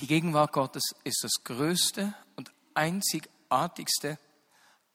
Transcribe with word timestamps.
Die 0.00 0.06
Gegenwart 0.06 0.52
Gottes 0.52 0.82
ist 1.04 1.24
das 1.24 1.42
Größte 1.42 2.14
und 2.36 2.52
Einzigartigste, 2.74 4.18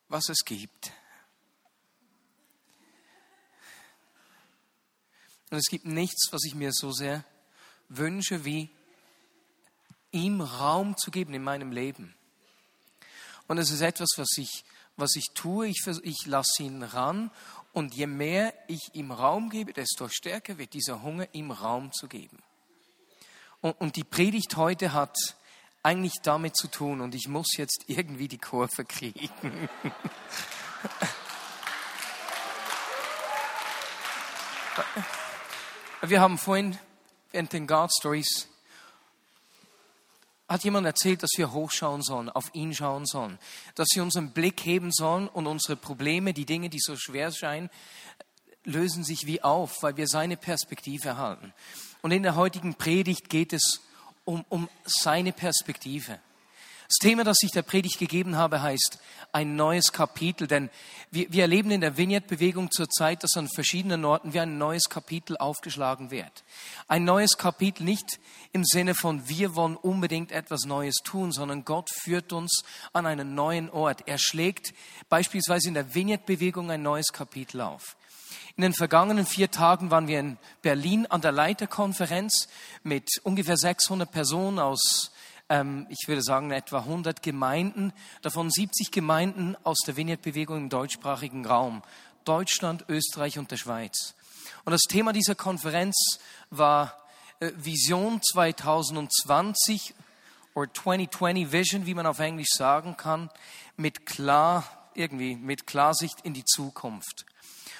was 0.09 0.29
es 0.29 0.45
gibt. 0.45 0.91
Und 5.49 5.57
es 5.57 5.65
gibt 5.69 5.85
nichts, 5.85 6.31
was 6.31 6.43
ich 6.45 6.53
mir 6.53 6.71
so 6.71 6.91
sehr 6.91 7.25
wünsche, 7.89 8.45
wie 8.45 8.69
ihm 10.11 10.39
Raum 10.39 10.95
zu 10.97 11.09
geben 11.09 11.33
in 11.33 11.43
meinem 11.43 11.71
Leben. 11.71 12.15
Und 13.47 13.57
es 13.57 13.71
ist 13.71 13.81
etwas, 13.81 14.09
was 14.17 14.29
ich, 14.37 14.63
was 14.97 15.15
ich 15.15 15.31
tue. 15.33 15.67
Ich, 15.67 15.85
ich 16.03 16.25
lasse 16.27 16.63
ihn 16.63 16.83
ran. 16.83 17.31
Und 17.73 17.95
je 17.95 18.07
mehr 18.07 18.53
ich 18.67 18.91
ihm 18.93 19.11
Raum 19.11 19.49
gebe, 19.49 19.73
desto 19.73 20.07
stärker 20.09 20.57
wird 20.57 20.73
dieser 20.73 21.01
Hunger, 21.01 21.27
ihm 21.33 21.51
Raum 21.51 21.91
zu 21.91 22.07
geben. 22.07 22.37
Und, 23.61 23.95
die 23.95 24.03
Predigt 24.03 24.57
heute 24.57 24.93
hat 24.93 25.15
eigentlich 25.83 26.15
damit 26.23 26.55
zu 26.55 26.67
tun. 26.67 27.01
Und 27.01 27.13
ich 27.15 27.27
muss 27.27 27.55
jetzt 27.57 27.83
irgendwie 27.87 28.27
die 28.27 28.39
Kurve 28.39 28.85
kriegen. 28.85 29.69
Wir 36.01 36.19
haben 36.19 36.39
vorhin 36.39 36.79
während 37.31 37.53
den 37.53 37.67
God 37.67 37.91
Stories 37.95 38.47
hat 40.51 40.63
jemand 40.65 40.85
erzählt, 40.85 41.23
dass 41.23 41.31
wir 41.37 41.53
hochschauen 41.53 42.01
sollen, 42.01 42.29
auf 42.29 42.53
ihn 42.53 42.75
schauen 42.75 43.05
sollen, 43.05 43.39
dass 43.75 43.87
wir 43.95 44.03
unseren 44.03 44.31
Blick 44.31 44.65
heben 44.65 44.91
sollen 44.91 45.29
und 45.29 45.47
unsere 45.47 45.77
Probleme, 45.77 46.33
die 46.33 46.45
Dinge, 46.45 46.69
die 46.69 46.79
so 46.79 46.97
schwer 46.97 47.31
scheinen, 47.31 47.69
lösen 48.65 49.05
sich 49.05 49.25
wie 49.25 49.41
auf, 49.41 49.81
weil 49.81 49.95
wir 49.95 50.07
seine 50.07 50.35
Perspektive 50.35 51.07
erhalten. 51.07 51.53
Und 52.01 52.11
in 52.11 52.23
der 52.23 52.35
heutigen 52.35 52.75
Predigt 52.75 53.29
geht 53.29 53.53
es 53.53 53.81
um, 54.25 54.45
um 54.49 54.69
seine 54.85 55.31
Perspektive. 55.33 56.19
Das 56.91 56.97
Thema, 56.97 57.23
das 57.23 57.37
ich 57.41 57.51
der 57.51 57.61
Predigt 57.61 57.99
gegeben 57.99 58.35
habe, 58.35 58.61
heißt 58.61 58.99
ein 59.31 59.55
neues 59.55 59.93
Kapitel, 59.93 60.45
denn 60.45 60.69
wir, 61.09 61.31
wir 61.31 61.43
erleben 61.43 61.71
in 61.71 61.79
der 61.79 61.95
Vignette-Bewegung 61.95 62.69
zurzeit, 62.69 63.23
dass 63.23 63.37
an 63.37 63.47
verschiedenen 63.47 64.03
Orten 64.03 64.33
wie 64.33 64.41
ein 64.41 64.57
neues 64.57 64.89
Kapitel 64.89 65.37
aufgeschlagen 65.37 66.11
wird. 66.11 66.43
Ein 66.89 67.05
neues 67.05 67.37
Kapitel 67.37 67.83
nicht 67.83 68.19
im 68.51 68.65
Sinne 68.65 68.93
von 68.93 69.29
wir 69.29 69.55
wollen 69.55 69.77
unbedingt 69.77 70.33
etwas 70.33 70.65
Neues 70.65 70.95
tun, 71.05 71.31
sondern 71.31 71.63
Gott 71.63 71.89
führt 71.89 72.33
uns 72.33 72.63
an 72.91 73.05
einen 73.05 73.35
neuen 73.35 73.69
Ort. 73.69 74.05
Er 74.05 74.17
schlägt 74.17 74.73
beispielsweise 75.07 75.69
in 75.69 75.75
der 75.75 75.95
Vignette-Bewegung 75.95 76.71
ein 76.71 76.83
neues 76.83 77.13
Kapitel 77.13 77.61
auf. 77.61 77.95
In 78.55 78.63
den 78.63 78.73
vergangenen 78.73 79.25
vier 79.25 79.49
Tagen 79.49 79.91
waren 79.91 80.07
wir 80.07 80.19
in 80.19 80.37
Berlin 80.61 81.05
an 81.07 81.21
der 81.21 81.31
Leiterkonferenz 81.31 82.47
mit 82.83 83.09
ungefähr 83.23 83.57
600 83.57 84.11
Personen 84.11 84.59
aus 84.59 85.11
ähm, 85.51 85.85
ich 85.89 86.07
würde 86.07 86.23
sagen, 86.23 86.51
etwa 86.51 86.79
100 86.79 87.21
Gemeinden, 87.21 87.91
davon 88.21 88.49
70 88.49 88.89
Gemeinden 88.89 89.57
aus 89.63 89.79
der 89.85 89.97
Vignette-Bewegung 89.97 90.57
im 90.57 90.69
deutschsprachigen 90.69 91.45
Raum, 91.45 91.83
Deutschland, 92.23 92.85
Österreich 92.87 93.37
und 93.37 93.51
der 93.51 93.57
Schweiz. 93.57 94.15
Und 94.63 94.71
das 94.71 94.83
Thema 94.87 95.11
dieser 95.11 95.35
Konferenz 95.35 96.19
war 96.49 96.97
äh, 97.41 97.51
Vision 97.57 98.21
2020 98.21 99.93
oder 100.53 100.73
2020 100.73 101.51
Vision, 101.51 101.85
wie 101.85 101.93
man 101.95 102.05
auf 102.05 102.19
Englisch 102.19 102.51
sagen 102.55 102.95
kann, 102.95 103.29
mit 103.75 104.05
klar, 104.05 104.63
irgendwie, 104.95 105.35
mit 105.35 105.67
Klarsicht 105.67 106.21
in 106.23 106.33
die 106.33 106.45
Zukunft. 106.45 107.25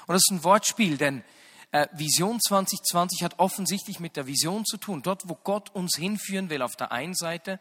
Und 0.08 0.14
das 0.14 0.24
ist 0.28 0.32
ein 0.32 0.44
Wortspiel, 0.44 0.98
denn 0.98 1.24
äh, 1.72 1.88
Vision 1.94 2.40
2020 2.40 3.24
hat 3.24 3.40
offensichtlich 3.40 4.00
mit 4.00 4.18
der 4.18 4.28
Vision 4.28 4.66
zu 4.66 4.78
tun. 4.78 5.02
Dort, 5.02 5.30
wo 5.30 5.36
Gott 5.36 5.74
uns 5.74 5.96
hinführen 5.98 6.50
will, 6.50 6.62
auf 6.62 6.76
der 6.76 6.92
einen 6.92 7.16
Seite. 7.16 7.60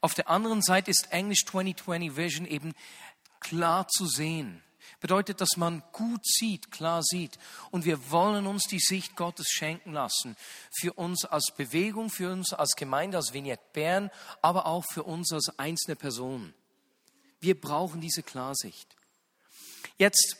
Auf 0.00 0.14
der 0.14 0.28
anderen 0.28 0.62
Seite 0.62 0.90
ist 0.90 1.12
Englisch 1.12 1.44
2020 1.46 2.16
Vision 2.16 2.46
eben 2.46 2.74
klar 3.40 3.86
zu 3.88 4.06
sehen. 4.06 4.62
Bedeutet, 5.00 5.40
dass 5.40 5.56
man 5.56 5.82
gut 5.92 6.24
sieht, 6.24 6.70
klar 6.70 7.02
sieht. 7.02 7.38
Und 7.70 7.84
wir 7.84 8.10
wollen 8.10 8.46
uns 8.46 8.64
die 8.64 8.78
Sicht 8.78 9.16
Gottes 9.16 9.48
schenken 9.48 9.92
lassen. 9.92 10.36
Für 10.78 10.92
uns 10.92 11.24
als 11.24 11.52
Bewegung, 11.56 12.08
für 12.08 12.30
uns 12.32 12.52
als 12.52 12.72
Gemeinde, 12.76 13.16
als 13.16 13.32
Vignette 13.32 13.62
Bern, 13.72 14.10
aber 14.42 14.66
auch 14.66 14.84
für 14.84 15.02
uns 15.02 15.32
als 15.32 15.58
einzelne 15.58 15.96
Personen. 15.96 16.54
Wir 17.42 17.60
brauchen 17.60 18.00
diese 18.00 18.22
Klarsicht. 18.22 18.88
Jetzt 19.98 20.36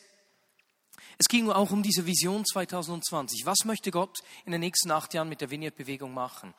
es 1.18 1.28
ging 1.28 1.50
auch 1.50 1.70
um 1.70 1.82
diese 1.82 2.06
Vision 2.06 2.44
2020. 2.44 3.44
Was 3.44 3.64
möchte 3.64 3.90
Gott 3.90 4.20
in 4.44 4.52
den 4.52 4.60
nächsten 4.60 4.90
acht 4.90 5.14
Jahren 5.14 5.28
mit 5.28 5.40
der 5.40 5.50
Vineyard-Bewegung 5.50 6.12
machen? 6.12 6.54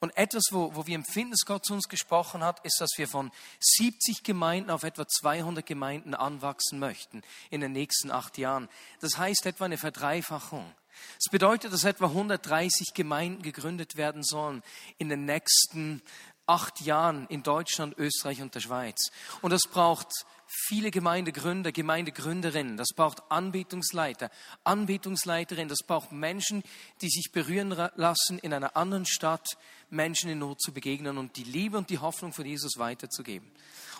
Und 0.00 0.16
etwas, 0.16 0.44
wo, 0.50 0.74
wo 0.74 0.86
wir 0.86 0.94
empfinden, 0.94 1.32
dass 1.32 1.44
Gott 1.44 1.64
zu 1.64 1.74
uns 1.74 1.88
gesprochen 1.88 2.42
hat, 2.42 2.64
ist, 2.64 2.80
dass 2.80 2.90
wir 2.96 3.06
von 3.06 3.30
70 3.60 4.22
Gemeinden 4.22 4.70
auf 4.70 4.82
etwa 4.82 5.06
200 5.06 5.66
Gemeinden 5.66 6.14
anwachsen 6.14 6.78
möchten 6.78 7.22
in 7.50 7.60
den 7.60 7.72
nächsten 7.72 8.10
acht 8.10 8.38
Jahren. 8.38 8.68
Das 9.00 9.18
heißt 9.18 9.46
etwa 9.46 9.66
eine 9.66 9.78
Verdreifachung. 9.78 10.72
Das 11.16 11.30
bedeutet, 11.30 11.72
dass 11.72 11.84
etwa 11.84 12.06
130 12.06 12.94
Gemeinden 12.94 13.42
gegründet 13.42 13.96
werden 13.96 14.22
sollen 14.22 14.62
in 14.98 15.08
den 15.08 15.26
nächsten 15.26 16.02
acht 16.48 16.80
Jahren 16.80 17.26
in 17.28 17.42
Deutschland, 17.42 17.96
Österreich 17.98 18.40
und 18.40 18.54
der 18.54 18.60
Schweiz. 18.60 19.10
Und 19.42 19.52
das 19.52 19.62
braucht 19.62 20.08
viele 20.48 20.90
Gemeindegründer, 20.90 21.72
Gemeindegründerinnen, 21.72 22.76
das 22.76 22.88
braucht 22.96 23.30
Anbetungsleiter, 23.30 24.30
Anbetungsleiterinnen, 24.64 25.68
das 25.68 25.86
braucht 25.86 26.10
Menschen, 26.10 26.62
die 27.02 27.10
sich 27.10 27.32
berühren 27.32 27.70
lassen, 27.96 28.38
in 28.38 28.54
einer 28.54 28.76
anderen 28.76 29.04
Stadt 29.04 29.46
Menschen 29.90 30.30
in 30.30 30.38
Not 30.38 30.60
zu 30.60 30.72
begegnen 30.72 31.18
und 31.18 31.36
die 31.36 31.44
Liebe 31.44 31.76
und 31.76 31.90
die 31.90 31.98
Hoffnung 31.98 32.32
von 32.32 32.46
Jesus 32.46 32.78
weiterzugeben. 32.78 33.50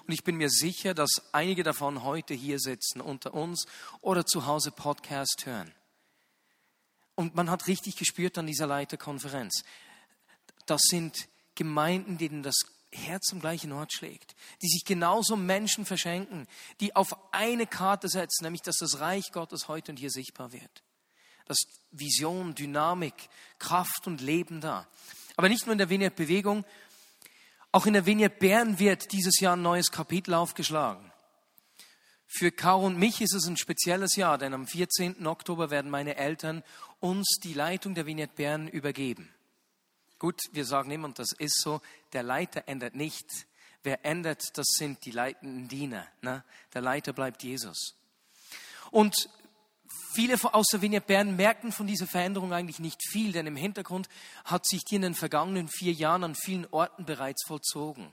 Und 0.06 0.14
ich 0.14 0.24
bin 0.24 0.36
mir 0.36 0.48
sicher, 0.48 0.94
dass 0.94 1.22
einige 1.32 1.62
davon 1.62 2.02
heute 2.02 2.32
hier 2.32 2.58
sitzen, 2.58 3.02
unter 3.02 3.34
uns 3.34 3.66
oder 4.00 4.24
zu 4.24 4.46
Hause 4.46 4.70
Podcast 4.70 5.44
hören. 5.44 5.72
Und 7.14 7.34
man 7.34 7.50
hat 7.50 7.66
richtig 7.66 7.96
gespürt 7.96 8.38
an 8.38 8.46
dieser 8.46 8.66
Leiterkonferenz, 8.66 9.64
das 10.66 10.82
sind 10.82 11.28
Gemeinden, 11.58 12.18
denen 12.18 12.44
das 12.44 12.54
Herz 12.92 13.32
am 13.32 13.40
gleichen 13.40 13.72
Ort 13.72 13.92
schlägt, 13.92 14.36
die 14.62 14.68
sich 14.68 14.84
genauso 14.84 15.36
Menschen 15.36 15.84
verschenken, 15.84 16.46
die 16.80 16.94
auf 16.94 17.16
eine 17.32 17.66
Karte 17.66 18.08
setzen, 18.08 18.44
nämlich 18.44 18.62
dass 18.62 18.76
das 18.76 19.00
Reich 19.00 19.32
Gottes 19.32 19.66
heute 19.66 19.90
und 19.90 19.98
hier 19.98 20.10
sichtbar 20.10 20.52
wird. 20.52 20.84
Das 21.46 21.58
Vision, 21.90 22.54
Dynamik, 22.54 23.28
Kraft 23.58 24.06
und 24.06 24.20
Leben 24.20 24.60
da. 24.60 24.86
Aber 25.36 25.48
nicht 25.48 25.66
nur 25.66 25.72
in 25.72 25.78
der 25.78 25.90
Vignette 25.90 26.14
Bewegung, 26.14 26.64
auch 27.72 27.86
in 27.86 27.94
der 27.94 28.06
Vignette 28.06 28.38
Bern 28.38 28.78
wird 28.78 29.10
dieses 29.10 29.40
Jahr 29.40 29.56
ein 29.56 29.62
neues 29.62 29.90
Kapitel 29.90 30.34
aufgeschlagen. 30.34 31.12
Für 32.28 32.52
Caro 32.52 32.86
und 32.86 32.98
mich 32.98 33.20
ist 33.20 33.34
es 33.34 33.46
ein 33.48 33.56
spezielles 33.56 34.14
Jahr, 34.14 34.38
denn 34.38 34.54
am 34.54 34.68
14. 34.68 35.26
Oktober 35.26 35.70
werden 35.70 35.90
meine 35.90 36.16
Eltern 36.16 36.62
uns 37.00 37.38
die 37.42 37.54
Leitung 37.54 37.96
der 37.96 38.06
Vignette 38.06 38.34
Bern 38.36 38.68
übergeben. 38.68 39.34
Gut, 40.18 40.40
wir 40.52 40.64
sagen 40.64 40.90
immer, 40.90 41.06
und 41.06 41.18
das 41.18 41.32
ist 41.32 41.60
so, 41.60 41.80
der 42.12 42.22
Leiter 42.22 42.64
ändert 42.66 42.94
nicht. 42.94 43.46
Wer 43.84 44.04
ändert, 44.04 44.42
das 44.58 44.66
sind 44.76 45.04
die 45.04 45.12
leitenden 45.12 45.68
Diener. 45.68 46.06
Ne? 46.22 46.44
Der 46.74 46.80
Leiter 46.80 47.12
bleibt 47.12 47.44
Jesus. 47.44 47.94
Und 48.90 49.30
viele 50.12 50.36
aus 50.52 50.66
der 50.68 50.82
Vignette 50.82 51.06
Bern 51.06 51.36
merken 51.36 51.70
von 51.70 51.86
dieser 51.86 52.08
Veränderung 52.08 52.52
eigentlich 52.52 52.80
nicht 52.80 53.00
viel, 53.08 53.30
denn 53.30 53.46
im 53.46 53.54
Hintergrund 53.54 54.08
hat 54.44 54.66
sich 54.66 54.82
die 54.84 54.96
in 54.96 55.02
den 55.02 55.14
vergangenen 55.14 55.68
vier 55.68 55.92
Jahren 55.92 56.24
an 56.24 56.34
vielen 56.34 56.66
Orten 56.72 57.04
bereits 57.04 57.44
vollzogen. 57.46 58.12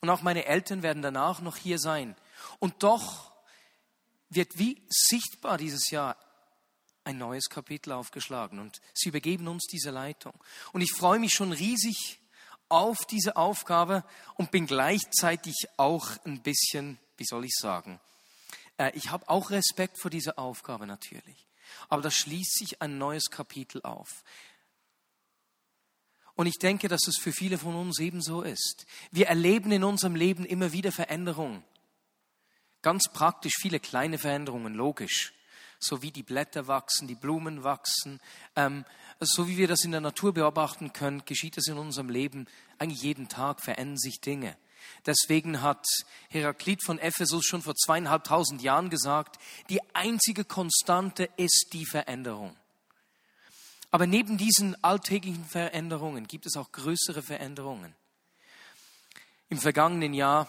Und 0.00 0.10
auch 0.10 0.22
meine 0.22 0.46
Eltern 0.46 0.82
werden 0.82 1.02
danach 1.02 1.40
noch 1.40 1.56
hier 1.56 1.78
sein. 1.78 2.16
Und 2.58 2.82
doch 2.82 3.32
wird 4.30 4.58
wie 4.58 4.82
sichtbar 4.88 5.58
dieses 5.58 5.90
Jahr 5.90 6.16
ein 7.08 7.16
neues 7.16 7.48
Kapitel 7.48 7.92
aufgeschlagen 7.92 8.58
und 8.58 8.82
sie 8.92 9.08
übergeben 9.08 9.48
uns 9.48 9.66
diese 9.66 9.90
Leitung. 9.90 10.34
Und 10.72 10.82
ich 10.82 10.92
freue 10.92 11.18
mich 11.18 11.32
schon 11.32 11.52
riesig 11.52 12.20
auf 12.68 13.06
diese 13.06 13.36
Aufgabe 13.36 14.04
und 14.34 14.50
bin 14.50 14.66
gleichzeitig 14.66 15.54
auch 15.78 16.06
ein 16.26 16.42
bisschen, 16.42 16.98
wie 17.16 17.24
soll 17.24 17.46
ich 17.46 17.54
sagen, 17.54 17.98
äh, 18.76 18.92
ich 18.94 19.10
habe 19.10 19.26
auch 19.30 19.50
Respekt 19.50 19.98
vor 19.98 20.10
dieser 20.10 20.38
Aufgabe 20.38 20.86
natürlich. 20.86 21.46
Aber 21.88 22.02
da 22.02 22.10
schließt 22.10 22.58
sich 22.58 22.82
ein 22.82 22.98
neues 22.98 23.30
Kapitel 23.30 23.80
auf. 23.82 24.22
Und 26.34 26.46
ich 26.46 26.58
denke, 26.58 26.88
dass 26.88 27.06
es 27.08 27.16
für 27.16 27.32
viele 27.32 27.56
von 27.56 27.74
uns 27.74 27.98
ebenso 28.00 28.42
ist. 28.42 28.84
Wir 29.10 29.28
erleben 29.28 29.72
in 29.72 29.82
unserem 29.82 30.14
Leben 30.14 30.44
immer 30.44 30.72
wieder 30.72 30.92
Veränderungen. 30.92 31.64
Ganz 32.82 33.08
praktisch 33.10 33.54
viele 33.58 33.80
kleine 33.80 34.18
Veränderungen, 34.18 34.74
logisch 34.74 35.32
so 35.78 36.02
wie 36.02 36.10
die 36.10 36.22
Blätter 36.22 36.66
wachsen, 36.66 37.08
die 37.08 37.14
Blumen 37.14 37.64
wachsen, 37.64 38.20
ähm, 38.56 38.84
so 39.20 39.48
wie 39.48 39.56
wir 39.56 39.68
das 39.68 39.84
in 39.84 39.92
der 39.92 40.00
Natur 40.00 40.34
beobachten 40.34 40.92
können, 40.92 41.24
geschieht 41.24 41.58
es 41.58 41.68
in 41.68 41.78
unserem 41.78 42.08
Leben. 42.08 42.46
Eigentlich 42.78 43.02
jeden 43.02 43.28
Tag 43.28 43.60
verändern 43.60 43.98
sich 43.98 44.20
Dinge. 44.20 44.56
Deswegen 45.06 45.62
hat 45.62 45.84
Heraklit 46.28 46.84
von 46.84 46.98
Ephesus 46.98 47.44
schon 47.44 47.62
vor 47.62 47.74
zweieinhalbtausend 47.74 48.62
Jahren 48.62 48.90
gesagt, 48.90 49.38
die 49.70 49.80
einzige 49.94 50.44
Konstante 50.44 51.28
ist 51.36 51.70
die 51.72 51.86
Veränderung. 51.86 52.56
Aber 53.90 54.06
neben 54.06 54.36
diesen 54.36 54.82
alltäglichen 54.84 55.44
Veränderungen 55.44 56.26
gibt 56.26 56.46
es 56.46 56.56
auch 56.56 56.72
größere 56.72 57.22
Veränderungen. 57.22 57.94
Im 59.48 59.58
vergangenen 59.58 60.12
Jahr, 60.12 60.46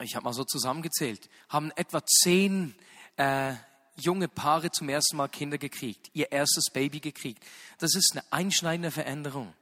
ich 0.00 0.14
habe 0.14 0.24
mal 0.24 0.32
so 0.32 0.44
zusammengezählt, 0.44 1.28
haben 1.48 1.72
etwa 1.72 2.04
zehn 2.06 2.74
äh, 3.16 3.54
junge 3.96 4.28
Paare 4.28 4.70
zum 4.70 4.88
ersten 4.88 5.16
Mal 5.16 5.28
Kinder 5.28 5.58
gekriegt, 5.58 6.10
ihr 6.12 6.32
erstes 6.32 6.70
Baby 6.72 7.00
gekriegt. 7.00 7.44
Das 7.78 7.94
ist 7.94 8.12
eine 8.12 8.24
einschneidende 8.32 8.90
Veränderung. 8.90 9.54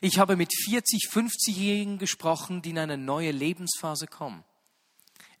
Ich 0.00 0.18
habe 0.18 0.36
mit 0.36 0.52
40, 0.66 1.08
50-Jährigen 1.10 1.98
gesprochen, 1.98 2.62
die 2.62 2.70
in 2.70 2.78
eine 2.78 2.96
neue 2.96 3.32
Lebensphase 3.32 4.06
kommen. 4.06 4.44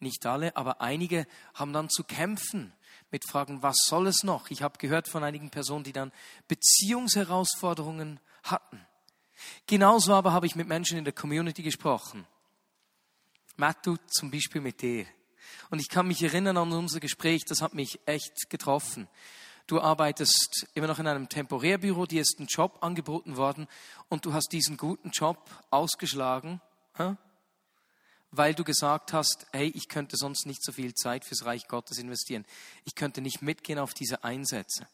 Nicht 0.00 0.26
alle, 0.26 0.56
aber 0.56 0.80
einige 0.80 1.26
haben 1.54 1.72
dann 1.72 1.88
zu 1.88 2.04
kämpfen 2.04 2.72
mit 3.10 3.22
Fragen, 3.28 3.62
was 3.62 3.76
soll 3.86 4.08
es 4.08 4.22
noch? 4.24 4.50
Ich 4.50 4.62
habe 4.62 4.78
gehört 4.78 5.08
von 5.08 5.22
einigen 5.22 5.50
Personen, 5.50 5.84
die 5.84 5.92
dann 5.92 6.12
Beziehungsherausforderungen 6.48 8.18
hatten. 8.42 8.84
Genauso 9.66 10.14
aber 10.14 10.32
habe 10.32 10.46
ich 10.46 10.56
mit 10.56 10.68
Menschen 10.68 10.98
in 10.98 11.04
der 11.04 11.12
Community 11.12 11.62
gesprochen. 11.62 12.26
Mattu 13.56 13.96
zum 14.08 14.30
Beispiel 14.30 14.60
mit 14.60 14.82
dir. 14.82 15.06
Und 15.70 15.80
ich 15.80 15.88
kann 15.88 16.08
mich 16.08 16.22
erinnern 16.22 16.56
an 16.56 16.72
unser 16.72 17.00
Gespräch, 17.00 17.44
das 17.44 17.62
hat 17.62 17.74
mich 17.74 18.00
echt 18.06 18.50
getroffen. 18.50 19.08
Du 19.66 19.80
arbeitest 19.80 20.66
immer 20.74 20.88
noch 20.88 20.98
in 20.98 21.06
einem 21.06 21.28
Temporärbüro, 21.28 22.04
dir 22.04 22.20
ist 22.20 22.38
ein 22.38 22.46
Job 22.46 22.78
angeboten 22.82 23.36
worden 23.36 23.66
und 24.08 24.26
du 24.26 24.34
hast 24.34 24.52
diesen 24.52 24.76
guten 24.76 25.10
Job 25.10 25.38
ausgeschlagen, 25.70 26.60
weil 28.30 28.54
du 28.54 28.62
gesagt 28.62 29.14
hast, 29.14 29.46
hey, 29.52 29.72
ich 29.74 29.88
könnte 29.88 30.16
sonst 30.18 30.44
nicht 30.44 30.62
so 30.62 30.72
viel 30.72 30.92
Zeit 30.94 31.24
fürs 31.24 31.46
Reich 31.46 31.66
Gottes 31.66 31.98
investieren. 31.98 32.44
Ich 32.84 32.94
könnte 32.94 33.22
nicht 33.22 33.40
mitgehen 33.40 33.78
auf 33.78 33.94
diese 33.94 34.22
Einsätze. 34.22 34.86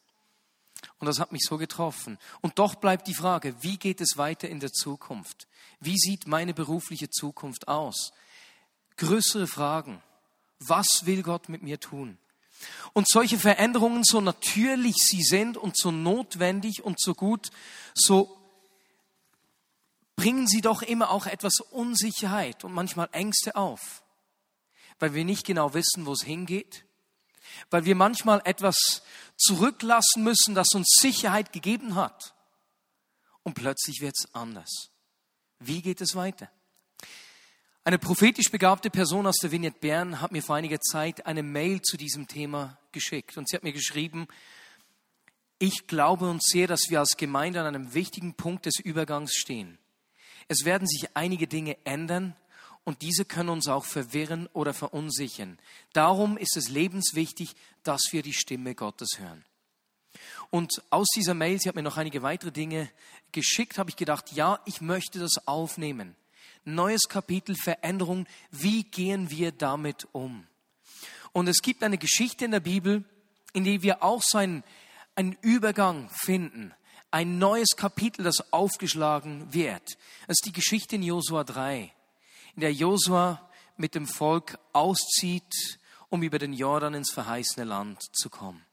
Und 0.98 1.06
das 1.06 1.18
hat 1.18 1.32
mich 1.32 1.42
so 1.42 1.58
getroffen. 1.58 2.18
Und 2.40 2.58
doch 2.58 2.76
bleibt 2.76 3.08
die 3.08 3.14
Frage, 3.14 3.54
wie 3.62 3.76
geht 3.76 4.00
es 4.00 4.16
weiter 4.16 4.48
in 4.48 4.60
der 4.60 4.72
Zukunft? 4.72 5.48
Wie 5.80 5.98
sieht 5.98 6.26
meine 6.26 6.54
berufliche 6.54 7.10
Zukunft 7.10 7.68
aus? 7.68 8.12
Größere 8.96 9.46
Fragen. 9.46 10.02
Was 10.60 10.86
will 11.04 11.22
Gott 11.22 11.48
mit 11.48 11.62
mir 11.62 11.80
tun? 11.80 12.18
Und 12.92 13.08
solche 13.08 13.38
Veränderungen, 13.38 14.04
so 14.04 14.20
natürlich 14.20 14.96
sie 14.98 15.22
sind 15.22 15.56
und 15.56 15.76
so 15.76 15.90
notwendig 15.90 16.82
und 16.82 17.00
so 17.00 17.14
gut, 17.14 17.50
so 17.94 18.36
bringen 20.16 20.46
sie 20.46 20.60
doch 20.60 20.82
immer 20.82 21.10
auch 21.10 21.26
etwas 21.26 21.60
Unsicherheit 21.70 22.64
und 22.64 22.72
manchmal 22.72 23.08
Ängste 23.12 23.56
auf, 23.56 24.02
weil 24.98 25.14
wir 25.14 25.24
nicht 25.24 25.46
genau 25.46 25.72
wissen, 25.72 26.04
wo 26.04 26.12
es 26.12 26.22
hingeht, 26.22 26.84
weil 27.70 27.86
wir 27.86 27.94
manchmal 27.94 28.42
etwas 28.44 29.02
zurücklassen 29.38 30.22
müssen, 30.22 30.54
das 30.54 30.74
uns 30.74 30.98
Sicherheit 31.00 31.52
gegeben 31.52 31.94
hat. 31.94 32.34
Und 33.42 33.54
plötzlich 33.54 34.02
wird 34.02 34.14
es 34.18 34.34
anders. 34.34 34.90
Wie 35.58 35.80
geht 35.80 36.02
es 36.02 36.14
weiter? 36.14 36.50
Eine 37.82 37.98
prophetisch 37.98 38.50
begabte 38.50 38.90
Person 38.90 39.26
aus 39.26 39.38
der 39.38 39.52
Vignette 39.52 39.78
Bern 39.80 40.20
hat 40.20 40.32
mir 40.32 40.42
vor 40.42 40.54
einiger 40.54 40.80
Zeit 40.80 41.24
eine 41.24 41.42
Mail 41.42 41.80
zu 41.80 41.96
diesem 41.96 42.28
Thema 42.28 42.78
geschickt. 42.92 43.38
Und 43.38 43.48
sie 43.48 43.56
hat 43.56 43.62
mir 43.62 43.72
geschrieben, 43.72 44.28
ich 45.58 45.86
glaube 45.86 46.28
und 46.28 46.42
sehe, 46.44 46.66
dass 46.66 46.90
wir 46.90 47.00
als 47.00 47.16
Gemeinde 47.16 47.58
an 47.58 47.66
einem 47.66 47.94
wichtigen 47.94 48.34
Punkt 48.34 48.66
des 48.66 48.78
Übergangs 48.80 49.34
stehen. 49.34 49.78
Es 50.46 50.66
werden 50.66 50.86
sich 50.86 51.16
einige 51.16 51.46
Dinge 51.46 51.78
ändern 51.84 52.36
und 52.84 53.00
diese 53.00 53.24
können 53.24 53.48
uns 53.48 53.66
auch 53.66 53.86
verwirren 53.86 54.46
oder 54.52 54.74
verunsichern. 54.74 55.58
Darum 55.94 56.36
ist 56.36 56.58
es 56.58 56.68
lebenswichtig, 56.68 57.54
dass 57.82 58.02
wir 58.10 58.22
die 58.22 58.34
Stimme 58.34 58.74
Gottes 58.74 59.18
hören. 59.18 59.42
Und 60.50 60.82
aus 60.90 61.08
dieser 61.16 61.34
Mail, 61.34 61.58
sie 61.58 61.68
hat 61.68 61.76
mir 61.76 61.82
noch 61.82 61.96
einige 61.96 62.20
weitere 62.20 62.52
Dinge 62.52 62.90
geschickt, 63.32 63.78
habe 63.78 63.88
ich 63.88 63.96
gedacht, 63.96 64.32
ja, 64.32 64.60
ich 64.66 64.82
möchte 64.82 65.18
das 65.18 65.46
aufnehmen 65.46 66.14
neues 66.64 67.02
Kapitel 67.08 67.56
Veränderung. 67.56 68.26
Wie 68.50 68.84
gehen 68.84 69.30
wir 69.30 69.52
damit 69.52 70.08
um? 70.12 70.46
Und 71.32 71.48
es 71.48 71.62
gibt 71.62 71.82
eine 71.82 71.98
Geschichte 71.98 72.44
in 72.44 72.50
der 72.50 72.60
Bibel, 72.60 73.04
in 73.52 73.64
der 73.64 73.82
wir 73.82 74.02
auch 74.02 74.22
so 74.22 74.38
einen, 74.38 74.64
einen 75.14 75.36
Übergang 75.42 76.10
finden. 76.10 76.74
Ein 77.10 77.38
neues 77.38 77.76
Kapitel, 77.76 78.22
das 78.24 78.52
aufgeschlagen 78.52 79.52
wird. 79.52 79.82
Das 80.26 80.36
ist 80.36 80.46
die 80.46 80.52
Geschichte 80.52 80.96
in 80.96 81.02
Josua 81.02 81.44
3, 81.44 81.92
in 82.54 82.60
der 82.60 82.72
Josua 82.72 83.48
mit 83.76 83.94
dem 83.94 84.06
Volk 84.06 84.58
auszieht, 84.72 85.78
um 86.08 86.22
über 86.22 86.38
den 86.38 86.52
Jordan 86.52 86.94
ins 86.94 87.12
verheißene 87.12 87.64
Land 87.64 88.02
zu 88.12 88.30
kommen. 88.30 88.64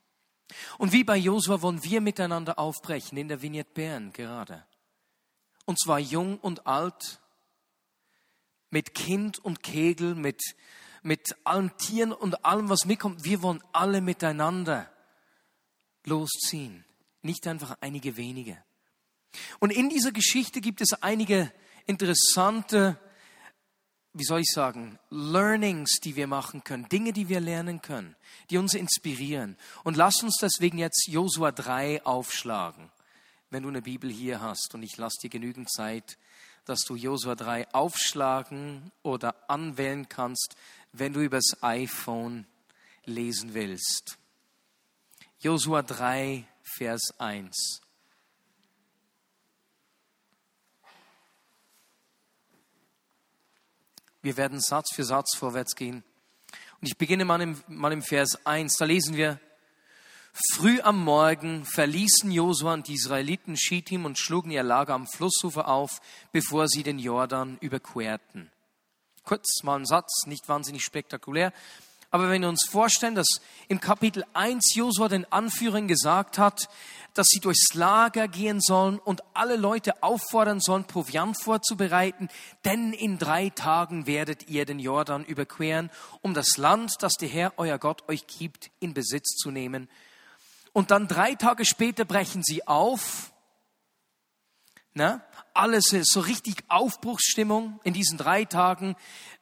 Und 0.78 0.92
wie 0.92 1.04
bei 1.04 1.18
Josua 1.18 1.62
wollen 1.62 1.84
wir 1.84 2.02
miteinander 2.02 2.60
aufbrechen, 2.60 3.18
in 3.18 3.28
der 3.28 3.42
Vignette 3.42 3.72
Bern 3.74 4.14
gerade. 4.14 4.64
Und 5.66 5.80
zwar 5.80 6.00
jung 6.00 6.40
und 6.40 6.66
alt, 6.66 7.20
mit 8.70 8.94
Kind 8.94 9.40
und 9.40 9.64
Kegel, 9.64 10.16
mit, 10.16 10.42
mit 11.04 11.36
allen 11.44 11.76
Tieren 11.78 12.12
und 12.12 12.46
allem, 12.46 12.70
was 12.70 12.86
mitkommt. 12.86 13.24
Wir 13.24 13.42
wollen 13.42 13.64
alle 13.72 14.02
miteinander 14.02 14.92
losziehen, 16.06 16.86
nicht 17.22 17.48
einfach 17.48 17.78
einige 17.82 18.18
wenige. 18.18 18.58
Und 19.60 19.72
in 19.72 19.90
dieser 19.90 20.12
Geschichte 20.12 20.62
gibt 20.62 20.82
es 20.82 20.94
einige 21.02 21.52
interessante, 21.86 23.00
wie 24.14 24.24
soll 24.24 24.42
ich 24.42 24.52
sagen, 24.52 24.98
Learnings, 25.10 26.00
die 26.00 26.16
wir 26.16 26.28
machen 26.28 26.64
können, 26.64 26.90
Dinge, 26.90 27.14
die 27.14 27.30
wir 27.30 27.40
lernen 27.40 27.82
können, 27.82 28.16
die 28.50 28.58
uns 28.58 28.74
inspirieren. 28.74 29.58
Und 29.84 29.96
lass 29.96 30.24
uns 30.24 30.38
deswegen 30.42 30.78
jetzt 30.78 31.08
Josua 31.08 31.52
3 31.52 32.06
aufschlagen, 32.06 32.92
wenn 33.50 33.64
du 33.64 33.70
eine 33.70 33.82
Bibel 33.82 34.10
hier 34.10 34.42
hast. 34.42 34.74
Und 34.74 34.84
ich 34.84 34.98
lasse 34.98 35.18
dir 35.22 35.30
genügend 35.30 35.70
Zeit, 35.70 36.18
dass 36.68 36.82
du 36.82 36.96
Josua 36.96 37.36
3 37.36 37.74
aufschlagen 37.74 38.92
oder 39.02 39.50
anwählen 39.50 40.10
kannst, 40.10 40.56
wenn 40.92 41.14
du 41.14 41.22
übers 41.22 41.62
iPhone 41.62 42.46
lesen 43.06 43.54
willst. 43.54 44.18
Josua 45.40 45.82
3, 45.82 46.46
Vers 46.64 47.14
1. 47.20 47.82
Wir 54.22 54.36
werden 54.36 54.60
Satz 54.60 54.94
für 54.94 55.06
Satz 55.06 55.38
vorwärts 55.38 55.74
gehen. 55.76 56.04
Und 56.82 56.88
ich 56.88 56.98
beginne 56.98 57.24
mal 57.24 57.40
im, 57.40 57.64
mal 57.68 57.94
im 57.94 58.02
Vers 58.02 58.46
1. 58.46 58.76
Da 58.76 58.84
lesen 58.86 59.16
wir, 59.16 59.40
Früh 60.54 60.80
am 60.82 61.04
Morgen 61.04 61.66
verließen 61.66 62.30
Josua 62.30 62.74
und 62.74 62.88
die 62.88 62.94
Israeliten 62.94 63.58
Schittim 63.58 64.06
und 64.06 64.20
schlugen 64.20 64.52
ihr 64.52 64.62
Lager 64.62 64.94
am 64.94 65.08
Flussufer 65.08 65.68
auf, 65.68 66.00
bevor 66.32 66.68
sie 66.68 66.84
den 66.84 67.00
Jordan 67.00 67.58
überquerten. 67.60 68.52
Kurz 69.24 69.64
mal 69.64 69.80
ein 69.80 69.88
Satz, 69.88 70.28
nicht 70.28 70.48
wahnsinnig 70.48 70.84
spektakulär. 70.84 71.54
Aber 72.12 72.30
wenn 72.30 72.44
wir 72.44 72.50
uns 72.50 72.68
vorstellen, 72.70 73.16
dass 73.16 73.28
im 73.68 73.80
Kapitel 73.80 74.26
1 74.34 74.76
Josua 74.76 75.08
den 75.08 75.30
Anführern 75.32 75.88
gesagt 75.88 76.38
hat, 76.38 76.70
dass 77.16 77.26
sie 77.30 77.40
durchs 77.40 77.74
Lager 77.74 78.28
gehen 78.28 78.62
sollen 78.62 79.00
und 79.00 79.24
alle 79.34 79.56
Leute 79.56 80.04
auffordern 80.04 80.60
sollen, 80.60 80.86
Proviant 80.86 81.42
vorzubereiten, 81.42 82.30
denn 82.64 82.94
in 82.94 83.18
drei 83.18 83.50
Tagen 83.50 84.06
werdet 84.06 84.50
ihr 84.50 84.66
den 84.66 84.78
Jordan 84.78 85.26
überqueren, 85.26 85.90
um 86.22 86.36
das 86.36 86.58
Land, 86.58 86.94
das 87.00 87.14
der 87.14 87.28
Herr, 87.28 87.54
euer 87.58 87.80
Gott, 87.80 88.08
euch 88.08 88.28
gibt, 88.28 88.70
in 88.80 88.94
Besitz 88.94 89.36
zu 89.36 89.50
nehmen 89.50 89.90
und 90.78 90.92
dann 90.92 91.08
drei 91.08 91.34
Tage 91.34 91.66
später 91.66 92.06
brechen 92.06 92.44
sie 92.44 92.68
auf. 92.68 93.34
Ne? 94.94 95.24
Alles 95.56 95.92
ist 95.92 96.12
so 96.12 96.20
richtig 96.20 96.64
Aufbruchsstimmung. 96.68 97.80
In 97.84 97.96
diesen 97.96 98.20
drei 98.20 98.46
Tagen 98.46 98.96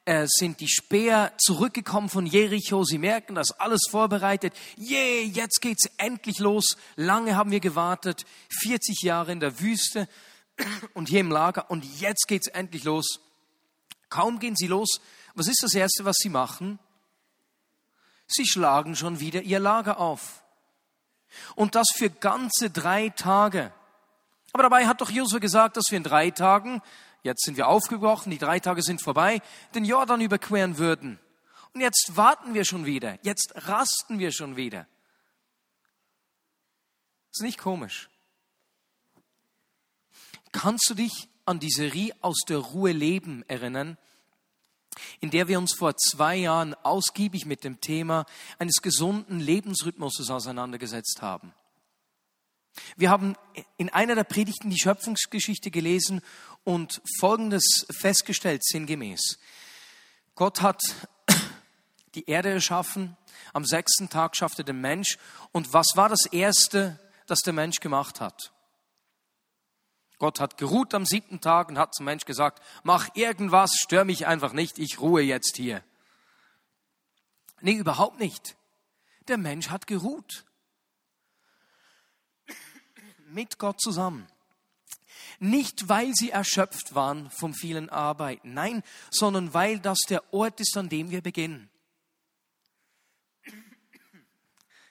äh, 0.06 0.26
sind 0.30 0.60
die 0.60 0.68
Speer 0.70 1.34
zurückgekommen 1.36 2.08
von 2.08 2.24
Jericho. 2.24 2.84
Sie 2.84 2.96
merken, 2.96 3.34
dass 3.34 3.50
alles 3.52 3.82
vorbereitet. 3.90 4.54
Je, 4.76 4.96
yeah, 4.96 5.30
jetzt 5.30 5.60
geht's 5.60 5.90
endlich 5.98 6.38
los. 6.38 6.78
Lange 6.94 7.36
haben 7.36 7.50
wir 7.50 7.60
gewartet. 7.60 8.24
40 8.62 9.02
Jahre 9.02 9.32
in 9.32 9.40
der 9.40 9.60
Wüste 9.60 10.08
und 10.94 11.10
hier 11.10 11.20
im 11.20 11.30
Lager. 11.30 11.70
Und 11.70 11.84
jetzt 12.00 12.28
geht's 12.28 12.48
endlich 12.48 12.84
los. 12.84 13.20
Kaum 14.08 14.38
gehen 14.38 14.56
sie 14.56 14.68
los. 14.68 15.02
Was 15.34 15.48
ist 15.48 15.62
das 15.62 15.74
Erste, 15.74 16.06
was 16.06 16.16
sie 16.16 16.30
machen? 16.30 16.78
Sie 18.26 18.46
schlagen 18.46 18.96
schon 18.96 19.20
wieder 19.20 19.42
ihr 19.42 19.60
Lager 19.60 20.00
auf. 20.00 20.42
Und 21.54 21.74
das 21.74 21.86
für 21.94 22.10
ganze 22.10 22.70
drei 22.70 23.10
Tage. 23.10 23.72
Aber 24.52 24.62
dabei 24.62 24.86
hat 24.86 25.00
doch 25.00 25.10
Josua 25.10 25.38
gesagt, 25.38 25.76
dass 25.76 25.90
wir 25.90 25.98
in 25.98 26.02
drei 26.02 26.30
Tagen, 26.30 26.80
jetzt 27.22 27.44
sind 27.44 27.56
wir 27.56 27.68
aufgebrochen, 27.68 28.30
die 28.30 28.38
drei 28.38 28.60
Tage 28.60 28.82
sind 28.82 29.02
vorbei, 29.02 29.42
den 29.74 29.84
Jordan 29.84 30.20
überqueren 30.20 30.78
würden. 30.78 31.18
Und 31.74 31.80
jetzt 31.82 32.12
warten 32.14 32.54
wir 32.54 32.64
schon 32.64 32.86
wieder, 32.86 33.18
jetzt 33.22 33.52
rasten 33.54 34.18
wir 34.18 34.32
schon 34.32 34.56
wieder. 34.56 34.86
Ist 37.32 37.42
nicht 37.42 37.58
komisch. 37.58 38.08
Kannst 40.52 40.88
du 40.88 40.94
dich 40.94 41.28
an 41.44 41.60
die 41.60 41.70
Serie 41.70 42.14
aus 42.22 42.38
der 42.48 42.58
Ruhe 42.58 42.92
leben 42.92 43.44
erinnern, 43.46 43.98
in 45.20 45.30
der 45.30 45.48
wir 45.48 45.58
uns 45.58 45.74
vor 45.74 45.96
zwei 45.96 46.36
Jahren 46.36 46.74
ausgiebig 46.82 47.46
mit 47.46 47.64
dem 47.64 47.80
Thema 47.80 48.26
eines 48.58 48.76
gesunden 48.82 49.40
Lebensrhythmuses 49.40 50.30
auseinandergesetzt 50.30 51.22
haben. 51.22 51.52
Wir 52.96 53.10
haben 53.10 53.34
in 53.78 53.88
einer 53.88 54.14
der 54.14 54.24
Predigten 54.24 54.70
die 54.70 54.78
Schöpfungsgeschichte 54.78 55.70
gelesen 55.70 56.20
und 56.64 57.00
Folgendes 57.18 57.86
festgestellt, 57.90 58.64
sinngemäß. 58.64 59.38
Gott 60.34 60.60
hat 60.60 60.82
die 62.14 62.28
Erde 62.28 62.50
erschaffen, 62.50 63.16
am 63.52 63.64
sechsten 63.64 64.10
Tag 64.10 64.36
schaffte 64.36 64.64
der 64.64 64.74
Mensch. 64.74 65.18
Und 65.52 65.72
was 65.72 65.86
war 65.94 66.08
das 66.08 66.26
Erste, 66.26 66.98
das 67.26 67.38
der 67.40 67.52
Mensch 67.52 67.80
gemacht 67.80 68.20
hat? 68.20 68.52
Gott 70.18 70.40
hat 70.40 70.56
geruht 70.56 70.94
am 70.94 71.04
siebten 71.04 71.40
Tag 71.40 71.68
und 71.68 71.78
hat 71.78 71.94
zum 71.94 72.06
Mensch 72.06 72.24
gesagt, 72.24 72.62
mach 72.82 73.14
irgendwas, 73.14 73.74
stör 73.74 74.04
mich 74.04 74.26
einfach 74.26 74.52
nicht, 74.52 74.78
ich 74.78 74.98
ruhe 74.98 75.22
jetzt 75.22 75.56
hier. 75.56 75.82
Nee, 77.60 77.74
überhaupt 77.74 78.18
nicht. 78.18 78.56
Der 79.28 79.38
Mensch 79.38 79.70
hat 79.70 79.86
geruht. 79.86 80.44
Mit 83.28 83.58
Gott 83.58 83.80
zusammen. 83.80 84.26
Nicht, 85.38 85.88
weil 85.88 86.12
sie 86.14 86.30
erschöpft 86.30 86.94
waren 86.94 87.30
vom 87.30 87.52
vielen 87.52 87.90
Arbeiten, 87.90 88.54
nein, 88.54 88.82
sondern 89.10 89.52
weil 89.52 89.78
das 89.80 89.98
der 90.08 90.32
Ort 90.32 90.60
ist, 90.60 90.76
an 90.78 90.88
dem 90.88 91.10
wir 91.10 91.20
beginnen. 91.20 91.68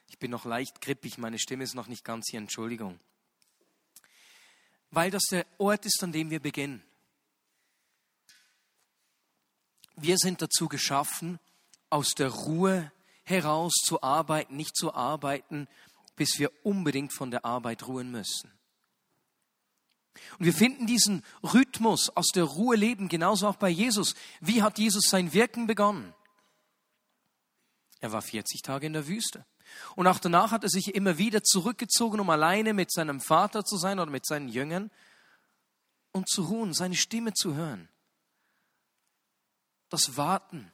Ich 0.08 0.20
bin 0.20 0.29
noch 0.29 0.46
leicht 0.46 0.82
grippig, 0.82 1.17
meine 1.17 1.39
Stimme 1.39 1.63
ist 1.63 1.74
noch 1.74 1.88
nicht 1.88 2.03
ganz 2.03 2.29
hier, 2.29 2.39
Entschuldigung. 2.39 3.00
Weil 4.92 5.12
das 5.12 5.24
der 5.30 5.46
Ort 5.58 5.86
ist, 5.86 6.01
an 6.04 6.12
dem 6.12 6.30
wir 6.30 6.39
beginnen. 6.39 6.84
Wir 9.96 10.18
sind 10.18 10.42
dazu 10.42 10.68
geschaffen, 10.68 11.39
aus 11.89 12.10
der 12.15 12.30
Ruhe 12.30 12.92
heraus 13.24 13.74
zu 13.74 14.01
arbeiten, 14.04 14.58
nicht 14.58 14.75
zu 14.75 14.94
arbeiten, 14.94 15.68
bis 16.15 16.39
wir 16.39 16.51
unbedingt 16.63 17.13
von 17.13 17.32
der 17.32 17.46
Arbeit 17.46 17.88
ruhen 17.88 18.12
müssen. 18.12 18.51
Und 20.38 20.46
wir 20.46 20.54
finden 20.54 20.88
diesen 20.88 21.24
Rhythmus 21.44 22.10
aus 22.15 22.27
der 22.34 22.46
Ruhe 22.46 22.75
leben, 22.75 23.10
genauso 23.10 23.48
auch 23.48 23.58
bei 23.58 23.70
Jesus. 23.70 24.15
Wie 24.39 24.62
hat 24.62 24.77
Jesus 24.77 25.10
sein 25.10 25.34
Wirken 25.34 25.68
begonnen? 25.68 26.13
Er 28.00 28.12
war 28.12 28.22
40 28.22 28.62
Tage 28.62 28.88
in 28.88 28.94
der 28.94 29.08
Wüste. 29.08 29.46
Und 29.95 30.07
auch 30.07 30.19
danach 30.19 30.51
hat 30.51 30.63
er 30.63 30.69
sich 30.69 30.93
immer 30.93 31.17
wieder 31.17 31.43
zurückgezogen, 31.43 32.19
um 32.19 32.29
alleine 32.29 32.74
mit 32.74 32.91
seinem 32.91 33.22
Vater 33.22 33.63
zu 33.63 33.77
sein 33.77 34.00
oder 34.00 34.12
mit 34.12 34.25
seinen 34.25 34.50
Jüngern 34.50 34.91
und 36.12 36.29
zu 36.29 36.43
ruhen, 36.43 36.74
seine 36.74 36.95
Stimme 36.95 37.34
zu 37.34 37.55
hören. 37.55 37.89
Das 39.89 40.17
Warten. 40.17 40.72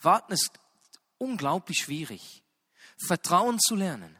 Warten 0.00 0.32
ist 0.32 0.52
unglaublich 1.18 1.78
schwierig. 1.78 2.42
Vertrauen 3.06 3.58
zu 3.58 3.74
lernen. 3.74 4.16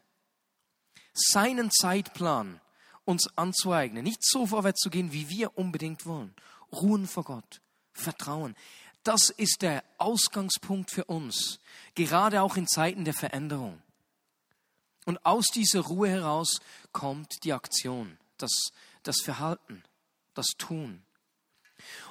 Seinen 1.12 1.70
Zeitplan 1.70 2.60
uns 3.04 3.28
anzueignen. 3.36 4.02
Nicht 4.02 4.24
so 4.24 4.46
vorwärts 4.46 4.80
zu 4.80 4.90
gehen, 4.90 5.12
wie 5.12 5.28
wir 5.28 5.56
unbedingt 5.56 6.06
wollen. 6.06 6.34
Ruhen 6.72 7.06
vor 7.06 7.24
Gott. 7.24 7.60
Vertrauen. 7.92 8.56
Das 9.04 9.28
ist 9.28 9.60
der 9.60 9.84
Ausgangspunkt 9.98 10.90
für 10.90 11.04
uns, 11.04 11.60
gerade 11.94 12.42
auch 12.42 12.56
in 12.56 12.66
Zeiten 12.66 13.04
der 13.04 13.14
Veränderung. 13.14 13.80
Und 15.04 15.24
aus 15.26 15.46
dieser 15.54 15.80
Ruhe 15.80 16.08
heraus 16.08 16.60
kommt 16.92 17.44
die 17.44 17.52
Aktion, 17.52 18.18
das, 18.38 18.72
das 19.02 19.20
Verhalten, 19.22 19.84
das 20.32 20.46
Tun. 20.56 21.02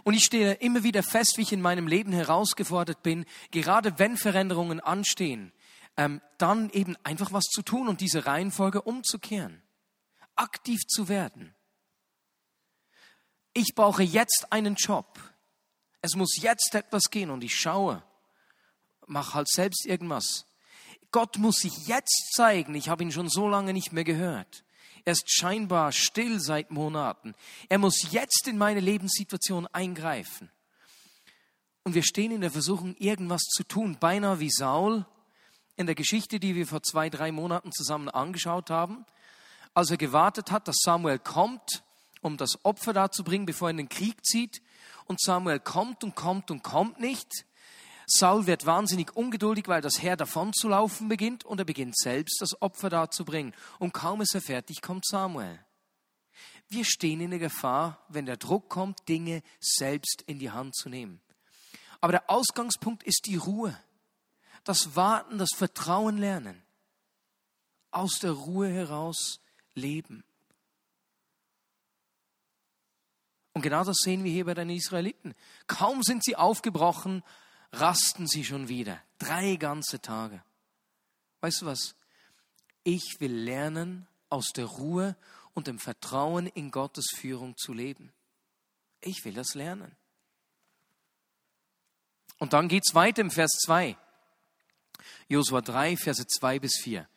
Und 0.04 0.14
ich 0.14 0.24
stehe 0.24 0.54
immer 0.54 0.84
wieder 0.84 1.02
fest, 1.02 1.34
wie 1.38 1.42
ich 1.42 1.52
in 1.52 1.62
meinem 1.62 1.88
Leben 1.88 2.14
herausgefordert 2.14 3.02
bin, 3.02 3.26
gerade 3.50 3.98
wenn 3.98 4.16
Veränderungen 4.16 4.80
anstehen, 4.80 5.52
ähm, 5.98 6.22
dann 6.38 6.70
eben 6.70 6.96
einfach 7.04 7.34
was 7.34 7.46
zu 7.46 7.64
tun 7.64 7.88
und 7.88 8.02
diese 8.02 8.28
Reihenfolge 8.28 8.84
umzukehren, 8.84 9.64
aktiv 10.36 10.82
zu 10.88 11.08
werden. 11.08 11.56
Ich 13.54 13.74
brauche 13.74 14.04
jetzt 14.04 14.48
einen 14.52 14.76
Job 14.76 15.20
es 16.04 16.16
muss 16.18 16.36
jetzt 16.36 16.76
etwas 16.76 17.10
gehen 17.10 17.32
und 17.32 17.46
ich 17.46 17.56
schaue, 17.56 18.04
mach 19.08 19.34
halt 19.34 19.48
selbst 19.48 19.86
irgendwas. 19.86 20.46
Gott 21.12 21.38
muss 21.38 21.56
sich 21.56 21.88
jetzt 21.88 22.34
zeigen. 22.36 22.76
Ich 22.76 22.90
habe 22.90 23.04
ihn 23.04 23.12
schon 23.12 23.30
so 23.30 23.48
lange 23.48 23.72
nicht 23.72 23.94
mehr 23.94 24.04
gehört. 24.04 24.66
Er 25.06 25.14
ist 25.14 25.32
scheinbar 25.32 25.94
still 25.94 26.42
seit 26.42 26.72
Monaten. 26.72 27.36
Er 27.70 27.78
muss 27.78 28.12
jetzt 28.12 28.50
in 28.50 28.58
meine 28.58 28.82
Lebenssituation 28.82 29.66
eingreifen. 29.68 30.52
Und 31.84 31.96
wir 31.96 32.04
stehen 32.04 32.32
in 32.32 32.42
der 32.42 32.52
Versuchung, 32.52 32.96
irgendwas 32.98 33.44
zu 33.44 33.64
tun, 33.64 33.98
beinahe 33.98 34.42
wie 34.42 34.52
Saul 34.52 35.06
in 35.78 35.86
der 35.86 35.96
Geschichte, 35.96 36.38
die 36.38 36.54
wir 36.54 36.68
vor 36.68 36.84
zwei, 36.84 37.10
drei 37.10 37.32
Monaten 37.32 37.72
zusammen 37.72 38.10
angeschaut 38.10 38.70
haben, 38.70 39.06
als 39.74 39.90
er 39.90 39.98
gewartet 39.98 40.52
hat, 40.52 40.68
dass 40.68 40.82
Samuel 40.84 41.20
kommt, 41.20 41.84
um 42.22 42.36
das 42.36 42.64
Opfer 42.66 42.92
darzubringen, 42.92 43.46
bevor 43.46 43.70
er 43.70 43.72
in 43.72 43.78
den 43.78 43.90
Krieg 43.90 44.26
zieht. 44.26 44.62
Und 45.06 45.22
Samuel 45.22 45.60
kommt 45.60 46.04
und 46.04 46.16
kommt 46.16 46.52
und 46.52 46.64
kommt 46.64 47.00
nicht. 47.00 47.46
Saul 48.06 48.46
wird 48.48 48.66
wahnsinnig 48.66 49.16
ungeduldig, 49.16 49.68
weil 49.68 49.82
das 49.82 50.02
Heer 50.02 50.18
davon 50.18 50.54
zu 50.54 50.68
laufen 50.68 51.08
beginnt 51.08 51.46
und 51.46 51.60
er 51.60 51.66
beginnt 51.66 51.98
selbst 51.98 52.42
das 52.42 52.62
Opfer 52.62 52.90
darzubringen. 52.90 53.54
Und 53.80 53.94
kaum 53.94 54.22
ist 54.22 54.36
er 54.36 54.42
fertig, 54.42 54.82
kommt 54.82 55.06
Samuel. 55.06 55.60
Wir 56.68 56.86
stehen 56.86 57.22
in 57.22 57.30
der 57.30 57.40
Gefahr, 57.40 58.04
wenn 58.10 58.26
der 58.26 58.38
Druck 58.38 58.70
kommt, 58.70 59.08
Dinge 59.08 59.42
selbst 59.60 60.24
in 60.26 60.40
die 60.40 60.52
Hand 60.52 60.76
zu 60.76 60.90
nehmen. 60.90 61.22
Aber 62.02 62.12
der 62.12 62.30
Ausgangspunkt 62.30 63.04
ist 63.04 63.28
die 63.28 63.36
Ruhe, 63.36 63.78
das 64.64 64.96
Warten, 64.96 65.38
das 65.38 65.52
Vertrauen 65.56 66.18
lernen, 66.18 66.62
aus 67.92 68.20
der 68.20 68.32
Ruhe 68.32 68.70
heraus 68.70 69.40
leben. 69.76 70.24
Und 73.54 73.62
genau 73.62 73.84
das 73.84 73.98
sehen 73.98 74.24
wir 74.24 74.32
hier 74.32 74.46
bei 74.46 74.54
den 74.54 74.70
Israeliten. 74.70 75.36
Kaum 75.68 76.02
sind 76.02 76.24
sie 76.24 76.36
aufgebrochen, 76.36 77.24
rasten 77.72 78.28
sie 78.28 78.44
schon 78.44 78.68
wieder. 78.68 79.00
Drei 79.20 79.56
ganze 79.56 80.02
Tage. 80.02 80.44
Weißt 81.42 81.62
du 81.62 81.68
was? 81.68 81.96
Ich 82.84 83.18
will 83.20 83.34
lernen, 83.34 84.08
aus 84.30 84.48
der 84.56 84.66
Ruhe 84.66 85.16
und 85.54 85.68
dem 85.68 85.78
Vertrauen 85.78 86.48
in 86.48 86.72
Gottes 86.72 87.06
Führung 87.16 87.56
zu 87.56 87.72
leben. 87.72 88.12
Ich 89.00 89.24
will 89.26 89.34
das 89.34 89.54
lernen. 89.54 89.96
Und 92.40 92.54
dann 92.54 92.68
geht 92.68 92.84
es 92.88 92.96
weiter 92.96 93.22
im 93.22 93.30
Vers 93.30 93.52
2. 93.66 93.96
Josua 95.28 95.62
3, 95.62 95.98
Verse 95.98 96.26
2 96.26 96.60
bis 96.60 96.80
4. 96.82 97.08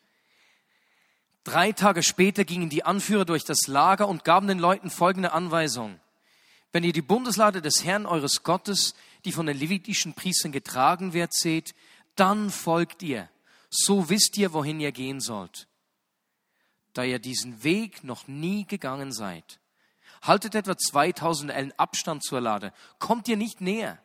Drei 1.45 1.73
Tage 1.73 2.03
später 2.03 2.45
gingen 2.45 2.69
die 2.69 2.85
Anführer 2.85 3.25
durch 3.25 3.45
das 3.45 3.67
Lager 3.67 4.09
und 4.09 4.25
gaben 4.25 4.49
den 4.49 4.59
Leuten 4.59 4.91
folgende 4.91 5.33
Anweisung. 5.33 5.99
Wenn 6.73 6.85
ihr 6.85 6.93
die 6.93 7.03
Bundeslade 7.03 7.63
des 7.63 7.85
Herrn 7.85 8.07
eures 8.07 8.43
Gottes, 8.43 8.95
die 9.25 9.33
von 9.33 9.47
den 9.47 9.57
levitischen 9.57 10.15
Priestern 10.15 10.53
getragen 10.53 11.13
wird, 11.13 11.33
seht, 11.33 11.75
dann 12.17 12.51
folgt 12.51 13.03
ihr. 13.03 13.29
So 13.71 14.09
wisst 14.09 14.37
ihr, 14.37 14.53
wohin 14.53 14.81
ihr 14.81 14.93
gehen 14.93 15.21
sollt. 15.21 15.69
Da 16.93 17.03
ihr 17.05 17.19
diesen 17.19 17.63
Weg 17.63 18.05
noch 18.05 18.27
nie 18.27 18.67
gegangen 18.67 19.13
seid. 19.13 19.61
Haltet 20.23 20.55
etwa 20.55 20.77
2000 20.77 21.51
Ellen 21.51 21.73
Abstand 21.79 22.25
zur 22.25 22.41
Lade. 22.41 22.73
Kommt 22.99 23.29
ihr 23.29 23.37
nicht 23.37 23.61
näher. 23.61 23.99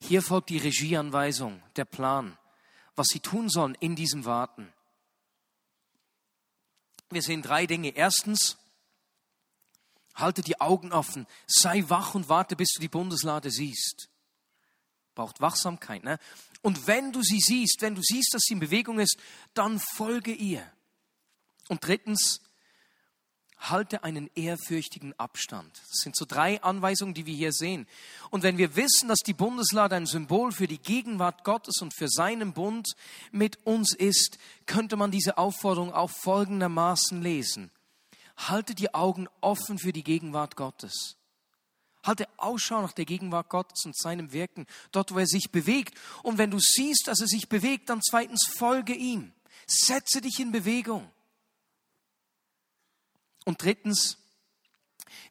Hier 0.00 0.22
folgt 0.22 0.50
die 0.50 0.58
Regieanweisung, 0.58 1.62
der 1.76 1.84
Plan, 1.84 2.38
was 2.94 3.08
sie 3.08 3.20
tun 3.20 3.48
sollen 3.48 3.76
in 3.80 3.96
diesem 3.96 4.24
Warten. 4.24 4.72
Wir 7.10 7.22
sehen 7.22 7.42
drei 7.42 7.66
Dinge. 7.66 7.90
Erstens, 7.90 8.56
Halte 10.16 10.42
die 10.42 10.60
Augen 10.60 10.92
offen, 10.92 11.26
sei 11.46 11.84
wach 11.88 12.14
und 12.14 12.28
warte, 12.28 12.56
bis 12.56 12.72
du 12.74 12.80
die 12.80 12.88
Bundeslade 12.88 13.50
siehst. 13.50 14.08
Braucht 15.14 15.40
Wachsamkeit. 15.40 16.02
Ne? 16.04 16.18
Und 16.62 16.86
wenn 16.86 17.12
du 17.12 17.22
sie 17.22 17.40
siehst, 17.40 17.80
wenn 17.80 17.94
du 17.94 18.02
siehst, 18.02 18.34
dass 18.34 18.42
sie 18.42 18.54
in 18.54 18.60
Bewegung 18.60 18.98
ist, 18.98 19.16
dann 19.54 19.78
folge 19.78 20.32
ihr. 20.32 20.68
Und 21.68 21.86
drittens, 21.86 22.40
halte 23.58 24.04
einen 24.04 24.30
ehrfürchtigen 24.34 25.18
Abstand. 25.18 25.80
Das 25.90 26.00
sind 26.02 26.16
so 26.16 26.24
drei 26.24 26.62
Anweisungen, 26.62 27.14
die 27.14 27.26
wir 27.26 27.34
hier 27.34 27.52
sehen. 27.52 27.86
Und 28.30 28.42
wenn 28.42 28.58
wir 28.58 28.76
wissen, 28.76 29.08
dass 29.08 29.20
die 29.20 29.32
Bundeslade 29.32 29.96
ein 29.96 30.06
Symbol 30.06 30.52
für 30.52 30.66
die 30.66 30.78
Gegenwart 30.78 31.44
Gottes 31.44 31.80
und 31.80 31.94
für 31.94 32.08
seinen 32.08 32.52
Bund 32.52 32.94
mit 33.32 33.64
uns 33.64 33.94
ist, 33.94 34.38
könnte 34.66 34.96
man 34.96 35.10
diese 35.10 35.38
Aufforderung 35.38 35.92
auch 35.92 36.10
folgendermaßen 36.10 37.22
lesen. 37.22 37.70
Halte 38.36 38.74
die 38.74 38.94
Augen 38.94 39.28
offen 39.40 39.78
für 39.78 39.92
die 39.92 40.04
Gegenwart 40.04 40.56
Gottes. 40.56 41.16
Halte 42.04 42.28
Ausschau 42.36 42.82
nach 42.82 42.92
der 42.92 43.04
Gegenwart 43.04 43.48
Gottes 43.48 43.84
und 43.84 43.96
seinem 43.96 44.32
Wirken, 44.32 44.66
dort, 44.92 45.12
wo 45.12 45.18
er 45.18 45.26
sich 45.26 45.50
bewegt. 45.50 45.98
Und 46.22 46.38
wenn 46.38 46.50
du 46.50 46.58
siehst, 46.60 47.08
dass 47.08 47.20
er 47.20 47.26
sich 47.26 47.48
bewegt, 47.48 47.88
dann 47.88 48.00
zweitens 48.02 48.46
folge 48.46 48.94
ihm. 48.94 49.32
Setze 49.66 50.20
dich 50.20 50.38
in 50.38 50.52
Bewegung. 50.52 51.10
Und 53.44 53.62
drittens, 53.62 54.18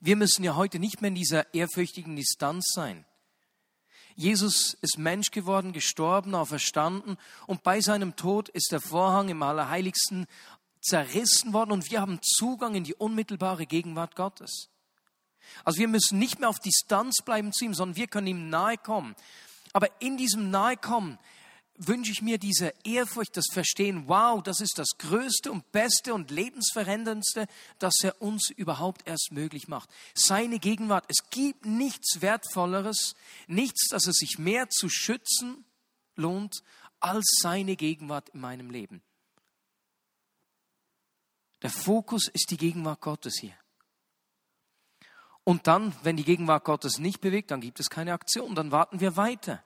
wir 0.01 0.15
müssen 0.15 0.43
ja 0.43 0.55
heute 0.55 0.79
nicht 0.79 1.01
mehr 1.01 1.09
in 1.09 1.15
dieser 1.15 1.53
ehrfürchtigen 1.53 2.15
Distanz 2.15 2.71
sein. 2.73 3.05
Jesus 4.17 4.77
ist 4.79 4.97
Mensch 4.97 5.31
geworden, 5.31 5.73
gestorben, 5.73 6.35
auferstanden 6.35 7.17
und 7.47 7.63
bei 7.63 7.81
seinem 7.81 8.15
Tod 8.15 8.47
ist 8.47 8.71
der 8.71 8.79
Vorhang 8.79 9.27
im 9.27 9.43
Allerheiligsten 9.43 10.25
zerrissen 10.85 11.53
worden 11.53 11.71
und 11.71 11.89
wir 11.89 12.01
haben 12.01 12.19
Zugang 12.21 12.75
in 12.75 12.83
die 12.83 12.93
unmittelbare 12.93 13.65
Gegenwart 13.65 14.15
Gottes. 14.15 14.69
Also 15.63 15.79
wir 15.79 15.87
müssen 15.87 16.19
nicht 16.19 16.39
mehr 16.39 16.49
auf 16.49 16.59
Distanz 16.59 17.17
bleiben 17.23 17.53
zu 17.53 17.65
ihm, 17.65 17.73
sondern 17.73 17.95
wir 17.95 18.07
können 18.07 18.27
ihm 18.27 18.49
nahe 18.49 18.77
kommen. 18.77 19.15
Aber 19.73 19.89
in 19.99 20.17
diesem 20.17 20.51
Nahekommen 20.51 21.19
wünsche 21.77 22.11
ich 22.11 22.21
mir 22.21 22.37
diese 22.37 22.73
Ehrfurcht, 22.83 23.35
das 23.35 23.47
Verstehen, 23.51 24.07
wow, 24.07 24.41
das 24.41 24.61
ist 24.61 24.77
das 24.77 24.97
Größte 24.97 25.51
und 25.51 25.71
Beste 25.71 26.13
und 26.13 26.31
Lebensveränderndste, 26.31 27.47
das 27.79 27.95
er 28.01 28.21
uns 28.21 28.49
überhaupt 28.49 29.07
erst 29.07 29.29
möglich 29.31 29.67
macht. 29.67 29.89
Seine 30.13 30.59
Gegenwart. 30.59 31.05
Es 31.09 31.29
gibt 31.29 31.65
nichts 31.65 32.21
Wertvolleres, 32.21 33.15
nichts, 33.47 33.89
das 33.89 34.07
es 34.07 34.15
sich 34.15 34.37
mehr 34.39 34.69
zu 34.69 34.87
schützen 34.89 35.65
lohnt, 36.15 36.63
als 37.01 37.25
seine 37.41 37.75
Gegenwart 37.75 38.29
in 38.29 38.39
meinem 38.39 38.69
Leben. 38.69 39.01
Der 41.65 41.71
Fokus 41.71 42.27
ist 42.27 42.51
die 42.51 42.57
Gegenwart 42.57 43.01
Gottes 43.01 43.39
hier. 43.41 43.55
Und 45.43 45.65
dann, 45.65 45.95
wenn 46.03 46.15
die 46.15 46.23
Gegenwart 46.23 46.63
Gottes 46.63 46.99
nicht 46.99 47.21
bewegt, 47.21 47.49
dann 47.49 47.59
gibt 47.59 47.79
es 47.79 47.89
keine 47.89 48.13
Aktion, 48.13 48.53
dann 48.53 48.71
warten 48.71 48.99
wir 48.99 49.17
weiter. 49.17 49.63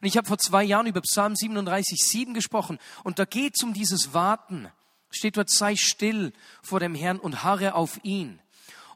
Und 0.00 0.08
ich 0.08 0.16
habe 0.16 0.26
vor 0.26 0.38
zwei 0.38 0.64
Jahren 0.64 0.86
über 0.86 1.02
Psalm 1.02 1.36
37, 1.36 1.98
7 2.00 2.32
gesprochen 2.32 2.78
und 3.04 3.18
da 3.18 3.26
geht 3.26 3.56
es 3.56 3.62
um 3.62 3.74
dieses 3.74 4.14
Warten. 4.14 4.70
Steht 5.10 5.36
dort, 5.36 5.50
sei 5.50 5.76
still 5.76 6.32
vor 6.62 6.80
dem 6.80 6.94
Herrn 6.94 7.20
und 7.20 7.44
harre 7.44 7.74
auf 7.74 8.02
ihn. 8.02 8.40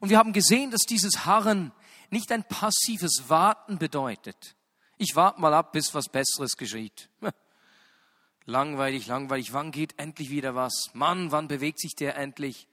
Und 0.00 0.08
wir 0.08 0.16
haben 0.16 0.32
gesehen, 0.32 0.70
dass 0.70 0.86
dieses 0.88 1.26
Harren 1.26 1.70
nicht 2.08 2.32
ein 2.32 2.44
passives 2.44 3.24
Warten 3.28 3.76
bedeutet. 3.76 4.56
Ich 4.96 5.16
warte 5.16 5.38
mal 5.42 5.52
ab, 5.52 5.72
bis 5.72 5.92
was 5.92 6.08
Besseres 6.08 6.56
geschieht. 6.56 7.10
Langweilig, 8.46 9.08
langweilig. 9.08 9.52
Wann 9.52 9.72
geht 9.72 9.98
endlich 9.98 10.30
wieder 10.30 10.54
was? 10.54 10.90
Mann, 10.94 11.32
wann 11.32 11.48
bewegt 11.48 11.80
sich 11.80 11.96
der 11.96 12.16
endlich? 12.16 12.68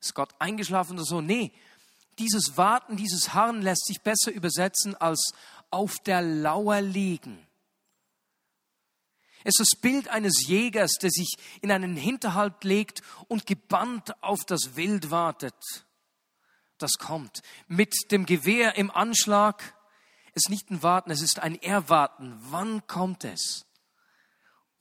Ist 0.00 0.14
Gott 0.14 0.34
eingeschlafen 0.38 0.98
oder 0.98 1.06
so? 1.06 1.22
Nee, 1.22 1.50
dieses 2.18 2.58
Warten, 2.58 2.96
dieses 2.96 3.32
Harren 3.32 3.62
lässt 3.62 3.86
sich 3.86 4.02
besser 4.02 4.30
übersetzen 4.30 4.94
als 4.94 5.32
auf 5.70 5.94
der 6.04 6.20
Lauer 6.20 6.82
liegen. 6.82 7.46
Es 9.44 9.58
ist 9.58 9.72
das 9.72 9.80
Bild 9.80 10.08
eines 10.08 10.46
Jägers, 10.46 10.92
der 11.00 11.10
sich 11.10 11.36
in 11.62 11.70
einen 11.70 11.96
Hinterhalt 11.96 12.62
legt 12.62 13.02
und 13.28 13.46
gebannt 13.46 14.22
auf 14.22 14.44
das 14.46 14.76
Wild 14.76 15.10
wartet. 15.10 15.54
Das 16.78 16.92
kommt. 16.98 17.40
Mit 17.66 18.10
dem 18.10 18.26
Gewehr 18.26 18.76
im 18.76 18.90
Anschlag 18.90 19.62
Es 20.34 20.44
ist 20.44 20.50
nicht 20.50 20.70
ein 20.70 20.82
Warten, 20.82 21.10
es 21.10 21.22
ist 21.22 21.38
ein 21.38 21.60
Erwarten. 21.62 22.36
Wann 22.50 22.86
kommt 22.86 23.24
es? 23.24 23.66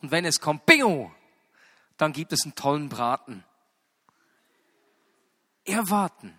Und 0.03 0.11
wenn 0.11 0.25
es 0.25 0.41
kommt, 0.41 0.65
bingo, 0.65 1.11
dann 1.95 2.11
gibt 2.11 2.33
es 2.33 2.43
einen 2.43 2.55
tollen 2.55 2.89
Braten. 2.89 3.45
Erwarten. 5.63 6.37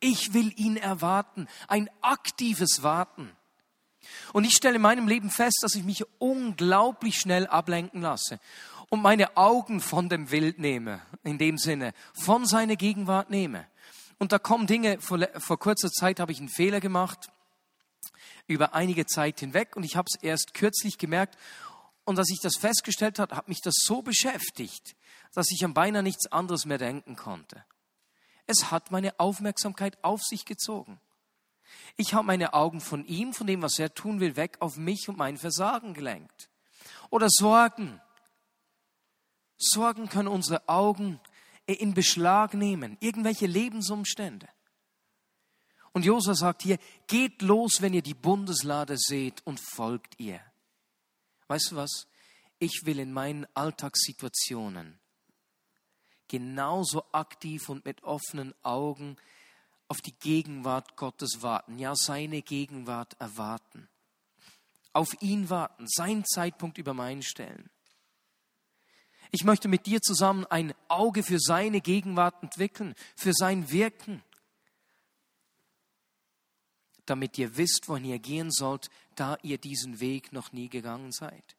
Ich 0.00 0.34
will 0.34 0.52
ihn 0.56 0.76
erwarten. 0.76 1.46
Ein 1.68 1.88
aktives 2.00 2.82
Warten. 2.82 3.30
Und 4.32 4.42
ich 4.42 4.54
stelle 4.54 4.76
in 4.76 4.82
meinem 4.82 5.06
Leben 5.06 5.30
fest, 5.30 5.60
dass 5.62 5.76
ich 5.76 5.84
mich 5.84 6.04
unglaublich 6.18 7.18
schnell 7.20 7.46
ablenken 7.46 8.02
lasse 8.02 8.40
und 8.88 9.00
meine 9.00 9.36
Augen 9.36 9.80
von 9.80 10.08
dem 10.08 10.32
Wild 10.32 10.58
nehme, 10.58 11.00
in 11.22 11.38
dem 11.38 11.58
Sinne, 11.58 11.94
von 12.12 12.46
seiner 12.46 12.74
Gegenwart 12.74 13.30
nehme. 13.30 13.64
Und 14.18 14.32
da 14.32 14.40
kommen 14.40 14.66
Dinge, 14.66 15.00
vor, 15.00 15.20
vor 15.38 15.58
kurzer 15.58 15.88
Zeit 15.88 16.18
habe 16.18 16.32
ich 16.32 16.40
einen 16.40 16.48
Fehler 16.48 16.80
gemacht, 16.80 17.30
über 18.48 18.74
einige 18.74 19.06
Zeit 19.06 19.38
hinweg, 19.38 19.76
und 19.76 19.84
ich 19.84 19.94
habe 19.94 20.08
es 20.12 20.20
erst 20.20 20.52
kürzlich 20.52 20.98
gemerkt. 20.98 21.38
Und 22.04 22.18
als 22.18 22.30
ich 22.30 22.40
das 22.40 22.56
festgestellt 22.56 23.18
habe, 23.18 23.36
hat 23.36 23.48
mich 23.48 23.60
das 23.60 23.74
so 23.76 24.02
beschäftigt, 24.02 24.96
dass 25.34 25.50
ich 25.50 25.64
an 25.64 25.74
beinahe 25.74 26.02
nichts 26.02 26.30
anderes 26.30 26.66
mehr 26.66 26.78
denken 26.78 27.16
konnte. 27.16 27.64
Es 28.46 28.70
hat 28.70 28.90
meine 28.90 29.18
Aufmerksamkeit 29.20 30.02
auf 30.02 30.22
sich 30.22 30.44
gezogen. 30.44 31.00
Ich 31.96 32.14
habe 32.14 32.26
meine 32.26 32.54
Augen 32.54 32.80
von 32.80 33.04
ihm, 33.06 33.32
von 33.32 33.46
dem, 33.46 33.62
was 33.62 33.78
er 33.78 33.94
tun 33.94 34.20
will, 34.20 34.36
weg 34.36 34.56
auf 34.60 34.76
mich 34.76 35.08
und 35.08 35.16
mein 35.16 35.38
Versagen 35.38 35.94
gelenkt. 35.94 36.50
Oder 37.10 37.28
Sorgen. 37.30 38.00
Sorgen 39.56 40.08
können 40.08 40.28
unsere 40.28 40.68
Augen 40.68 41.20
in 41.66 41.94
Beschlag 41.94 42.54
nehmen, 42.54 42.96
irgendwelche 43.00 43.46
Lebensumstände. 43.46 44.48
Und 45.92 46.04
Josua 46.04 46.34
sagt 46.34 46.62
hier, 46.62 46.78
geht 47.06 47.42
los, 47.42 47.76
wenn 47.80 47.94
ihr 47.94 48.02
die 48.02 48.14
Bundeslade 48.14 48.96
seht 48.98 49.46
und 49.46 49.60
folgt 49.60 50.18
ihr. 50.18 50.40
Weißt 51.52 51.72
du 51.72 51.76
was? 51.76 52.06
Ich 52.60 52.86
will 52.86 52.98
in 52.98 53.12
meinen 53.12 53.46
Alltagssituationen 53.52 54.98
genauso 56.26 57.04
aktiv 57.12 57.68
und 57.68 57.84
mit 57.84 58.02
offenen 58.04 58.54
Augen 58.62 59.18
auf 59.86 60.00
die 60.00 60.14
Gegenwart 60.14 60.96
Gottes 60.96 61.42
warten, 61.42 61.78
ja 61.78 61.94
seine 61.94 62.40
Gegenwart 62.40 63.20
erwarten. 63.20 63.90
Auf 64.94 65.10
ihn 65.20 65.50
warten, 65.50 65.86
seinen 65.88 66.24
Zeitpunkt 66.24 66.78
über 66.78 66.94
meinen 66.94 67.22
stellen. 67.22 67.68
Ich 69.30 69.44
möchte 69.44 69.68
mit 69.68 69.84
dir 69.84 70.00
zusammen 70.00 70.46
ein 70.46 70.72
Auge 70.88 71.22
für 71.22 71.38
seine 71.38 71.82
Gegenwart 71.82 72.42
entwickeln, 72.42 72.94
für 73.14 73.34
sein 73.34 73.70
Wirken, 73.70 74.22
damit 77.06 77.38
ihr 77.38 77.56
wisst, 77.56 77.88
wohin 77.88 78.04
ihr 78.04 78.18
gehen 78.18 78.50
sollt, 78.50 78.88
da 79.16 79.36
ihr 79.42 79.58
diesen 79.58 80.00
Weg 80.00 80.32
noch 80.32 80.52
nie 80.52 80.68
gegangen 80.68 81.12
seid. 81.12 81.56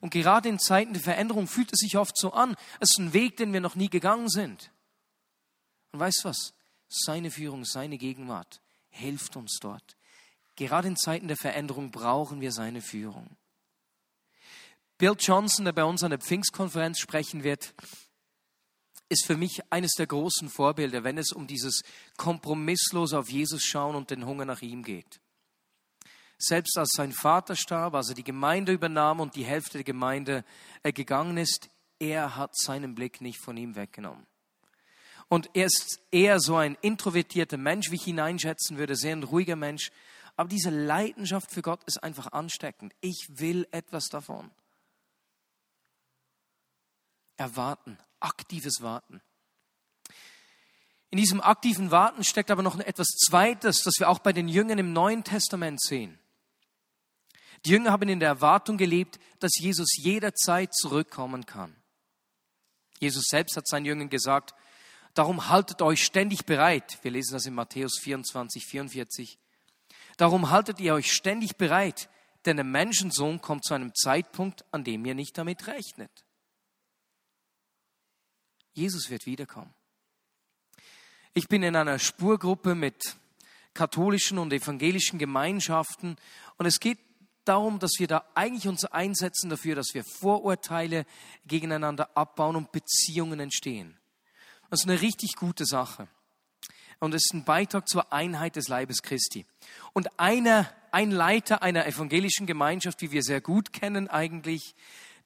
Und 0.00 0.10
gerade 0.10 0.48
in 0.48 0.58
Zeiten 0.58 0.92
der 0.92 1.02
Veränderung 1.02 1.48
fühlt 1.48 1.72
es 1.72 1.80
sich 1.80 1.96
oft 1.96 2.16
so 2.16 2.32
an, 2.32 2.56
es 2.80 2.90
ist 2.90 2.98
ein 2.98 3.12
Weg, 3.12 3.36
den 3.36 3.52
wir 3.52 3.60
noch 3.60 3.74
nie 3.74 3.88
gegangen 3.88 4.28
sind. 4.28 4.70
Und 5.92 6.00
weißt 6.00 6.20
du 6.24 6.28
was? 6.28 6.52
Seine 6.88 7.30
Führung, 7.30 7.64
seine 7.64 7.98
Gegenwart 7.98 8.60
hilft 8.90 9.36
uns 9.36 9.58
dort. 9.60 9.96
Gerade 10.56 10.88
in 10.88 10.96
Zeiten 10.96 11.26
der 11.26 11.36
Veränderung 11.36 11.90
brauchen 11.90 12.40
wir 12.40 12.52
seine 12.52 12.80
Führung. 12.80 13.36
Bill 14.98 15.16
Johnson, 15.18 15.64
der 15.64 15.72
bei 15.72 15.84
uns 15.84 16.04
an 16.04 16.10
der 16.10 16.20
Pfingstkonferenz 16.20 17.00
sprechen 17.00 17.42
wird, 17.42 17.74
ist 19.08 19.26
für 19.26 19.36
mich 19.36 19.60
eines 19.70 19.92
der 19.92 20.06
großen 20.06 20.48
Vorbilder, 20.48 21.04
wenn 21.04 21.18
es 21.18 21.32
um 21.32 21.46
dieses 21.46 21.82
kompromisslos 22.16 23.12
auf 23.12 23.30
Jesus 23.30 23.62
schauen 23.62 23.96
und 23.96 24.10
den 24.10 24.26
Hunger 24.26 24.44
nach 24.44 24.62
ihm 24.62 24.82
geht. 24.82 25.20
Selbst 26.38 26.76
als 26.76 26.90
sein 26.96 27.12
Vater 27.12 27.56
starb, 27.56 27.94
als 27.94 28.08
er 28.08 28.14
die 28.14 28.24
Gemeinde 28.24 28.72
übernahm 28.72 29.20
und 29.20 29.36
die 29.36 29.44
Hälfte 29.44 29.78
der 29.78 29.84
Gemeinde 29.84 30.44
äh, 30.82 30.92
gegangen 30.92 31.36
ist, 31.36 31.70
er 31.98 32.36
hat 32.36 32.56
seinen 32.56 32.94
Blick 32.94 33.20
nicht 33.20 33.38
von 33.38 33.56
ihm 33.56 33.76
weggenommen. 33.76 34.26
Und 35.28 35.48
er 35.54 35.66
ist 35.66 36.00
eher 36.10 36.38
so 36.40 36.56
ein 36.56 36.76
introvertierter 36.80 37.56
Mensch, 37.56 37.90
wie 37.90 37.96
ich 37.96 38.06
ihn 38.06 38.20
einschätzen 38.20 38.78
würde, 38.78 38.94
sehr 38.94 39.16
ein 39.16 39.22
ruhiger 39.22 39.56
Mensch. 39.56 39.90
Aber 40.36 40.48
diese 40.48 40.70
Leidenschaft 40.70 41.50
für 41.50 41.62
Gott 41.62 41.82
ist 41.84 42.02
einfach 42.02 42.32
ansteckend. 42.32 42.94
Ich 43.00 43.26
will 43.30 43.66
etwas 43.70 44.08
davon. 44.08 44.50
Erwarten, 47.36 47.98
aktives 48.24 48.80
Warten. 48.80 49.20
In 51.10 51.18
diesem 51.18 51.40
aktiven 51.40 51.90
Warten 51.90 52.24
steckt 52.24 52.50
aber 52.50 52.62
noch 52.62 52.78
etwas 52.80 53.06
Zweites, 53.06 53.82
das 53.82 53.94
wir 53.98 54.08
auch 54.08 54.18
bei 54.18 54.32
den 54.32 54.48
Jüngern 54.48 54.78
im 54.78 54.92
Neuen 54.92 55.22
Testament 55.22 55.80
sehen. 55.80 56.18
Die 57.64 57.70
Jünger 57.70 57.92
haben 57.92 58.08
in 58.08 58.20
der 58.20 58.28
Erwartung 58.28 58.76
gelebt, 58.76 59.20
dass 59.38 59.52
Jesus 59.56 59.96
jederzeit 59.96 60.74
zurückkommen 60.74 61.46
kann. 61.46 61.74
Jesus 62.98 63.24
selbst 63.28 63.56
hat 63.56 63.68
seinen 63.68 63.86
Jüngern 63.86 64.10
gesagt, 64.10 64.54
Darum 65.14 65.48
haltet 65.48 65.80
euch 65.80 66.04
ständig 66.04 66.44
bereit. 66.44 66.98
Wir 67.02 67.12
lesen 67.12 67.34
das 67.34 67.46
in 67.46 67.54
Matthäus 67.54 67.98
24, 68.00 68.66
44. 68.66 69.38
Darum 70.16 70.50
haltet 70.50 70.80
ihr 70.80 70.94
euch 70.94 71.12
ständig 71.12 71.56
bereit, 71.56 72.08
denn 72.46 72.56
der 72.56 72.64
Menschensohn 72.64 73.40
kommt 73.40 73.64
zu 73.64 73.74
einem 73.74 73.94
Zeitpunkt, 73.94 74.64
an 74.72 74.82
dem 74.82 75.04
ihr 75.04 75.14
nicht 75.14 75.38
damit 75.38 75.68
rechnet. 75.68 76.23
Jesus 78.74 79.08
wird 79.08 79.26
wiederkommen. 79.26 79.72
Ich 81.32 81.48
bin 81.48 81.62
in 81.62 81.74
einer 81.74 81.98
Spurgruppe 81.98 82.74
mit 82.74 83.16
katholischen 83.72 84.38
und 84.38 84.52
evangelischen 84.52 85.18
Gemeinschaften 85.18 86.16
und 86.58 86.66
es 86.66 86.78
geht 86.78 86.98
darum, 87.44 87.78
dass 87.78 87.92
wir 87.98 88.06
da 88.06 88.24
eigentlich 88.34 88.68
uns 88.68 88.84
einsetzen 88.84 89.50
dafür, 89.50 89.74
dass 89.74 89.94
wir 89.94 90.04
Vorurteile 90.04 91.06
gegeneinander 91.46 92.16
abbauen 92.16 92.56
und 92.56 92.72
Beziehungen 92.72 93.40
entstehen. 93.40 93.96
Das 94.70 94.80
ist 94.80 94.88
eine 94.88 95.00
richtig 95.00 95.36
gute 95.36 95.66
Sache. 95.66 96.08
Und 97.00 97.14
es 97.14 97.24
ist 97.26 97.34
ein 97.34 97.44
Beitrag 97.44 97.88
zur 97.88 98.12
Einheit 98.12 98.56
des 98.56 98.68
Leibes 98.68 99.02
Christi. 99.02 99.44
Und 99.92 100.18
einer, 100.18 100.70
ein 100.90 101.10
Leiter 101.10 101.62
einer 101.62 101.86
evangelischen 101.86 102.46
Gemeinschaft, 102.46 103.02
wie 103.02 103.10
wir 103.10 103.22
sehr 103.22 103.40
gut 103.40 103.72
kennen 103.72 104.08
eigentlich, 104.08 104.74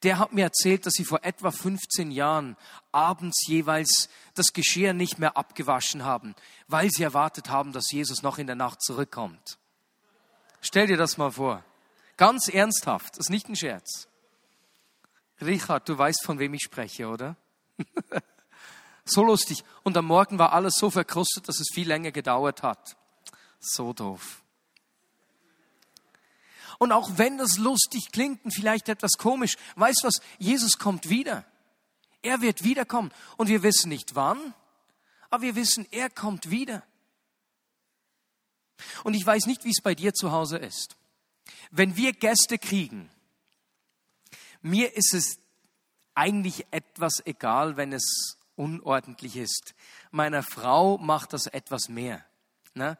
der 0.02 0.18
hat 0.18 0.32
mir 0.32 0.44
erzählt, 0.44 0.86
dass 0.86 0.92
sie 0.94 1.04
vor 1.04 1.24
etwa 1.24 1.50
15 1.50 2.10
Jahren 2.10 2.56
abends 2.92 3.46
jeweils 3.46 4.08
das 4.34 4.52
Geschirr 4.52 4.92
nicht 4.92 5.18
mehr 5.18 5.36
abgewaschen 5.36 6.04
haben, 6.04 6.34
weil 6.68 6.90
sie 6.90 7.02
erwartet 7.02 7.48
haben, 7.50 7.72
dass 7.72 7.90
Jesus 7.90 8.22
noch 8.22 8.38
in 8.38 8.46
der 8.46 8.56
Nacht 8.56 8.82
zurückkommt. 8.82 9.58
Stell 10.60 10.86
dir 10.86 10.96
das 10.96 11.18
mal 11.18 11.32
vor. 11.32 11.64
Ganz 12.16 12.48
ernsthaft, 12.48 13.16
das 13.16 13.26
ist 13.26 13.30
nicht 13.30 13.48
ein 13.48 13.56
Scherz. 13.56 14.08
Richard, 15.40 15.88
du 15.88 15.96
weißt, 15.96 16.24
von 16.24 16.38
wem 16.38 16.54
ich 16.54 16.62
spreche, 16.62 17.08
oder? 17.08 17.36
So 19.10 19.22
lustig. 19.22 19.64
Und 19.84 19.96
am 19.96 20.04
Morgen 20.04 20.38
war 20.38 20.52
alles 20.52 20.74
so 20.74 20.90
verkrustet, 20.90 21.48
dass 21.48 21.60
es 21.60 21.68
viel 21.72 21.88
länger 21.88 22.12
gedauert 22.12 22.62
hat. 22.62 22.96
So 23.58 23.94
doof. 23.94 24.42
Und 26.78 26.92
auch 26.92 27.18
wenn 27.18 27.38
das 27.38 27.58
lustig 27.58 28.12
klingt 28.12 28.44
und 28.44 28.52
vielleicht 28.52 28.88
etwas 28.88 29.12
komisch, 29.18 29.56
weißt 29.76 30.04
was? 30.04 30.20
Jesus 30.38 30.78
kommt 30.78 31.08
wieder. 31.08 31.44
Er 32.22 32.40
wird 32.40 32.64
wiederkommen. 32.64 33.12
Und 33.36 33.48
wir 33.48 33.62
wissen 33.62 33.88
nicht 33.88 34.14
wann, 34.14 34.54
aber 35.30 35.42
wir 35.42 35.56
wissen, 35.56 35.86
er 35.90 36.08
kommt 36.08 36.50
wieder. 36.50 36.82
Und 39.02 39.14
ich 39.14 39.26
weiß 39.26 39.46
nicht, 39.46 39.64
wie 39.64 39.70
es 39.70 39.82
bei 39.82 39.94
dir 39.94 40.14
zu 40.14 40.30
Hause 40.30 40.58
ist. 40.58 40.96
Wenn 41.70 41.96
wir 41.96 42.12
Gäste 42.12 42.58
kriegen, 42.58 43.10
mir 44.62 44.96
ist 44.96 45.14
es 45.14 45.38
eigentlich 46.14 46.66
etwas 46.70 47.22
egal, 47.24 47.76
wenn 47.76 47.92
es 47.92 48.38
unordentlich 48.56 49.36
ist. 49.36 49.74
Meiner 50.10 50.42
Frau 50.42 50.98
macht 50.98 51.32
das 51.32 51.46
etwas 51.46 51.88
mehr. 51.88 52.24
Ne? 52.74 52.98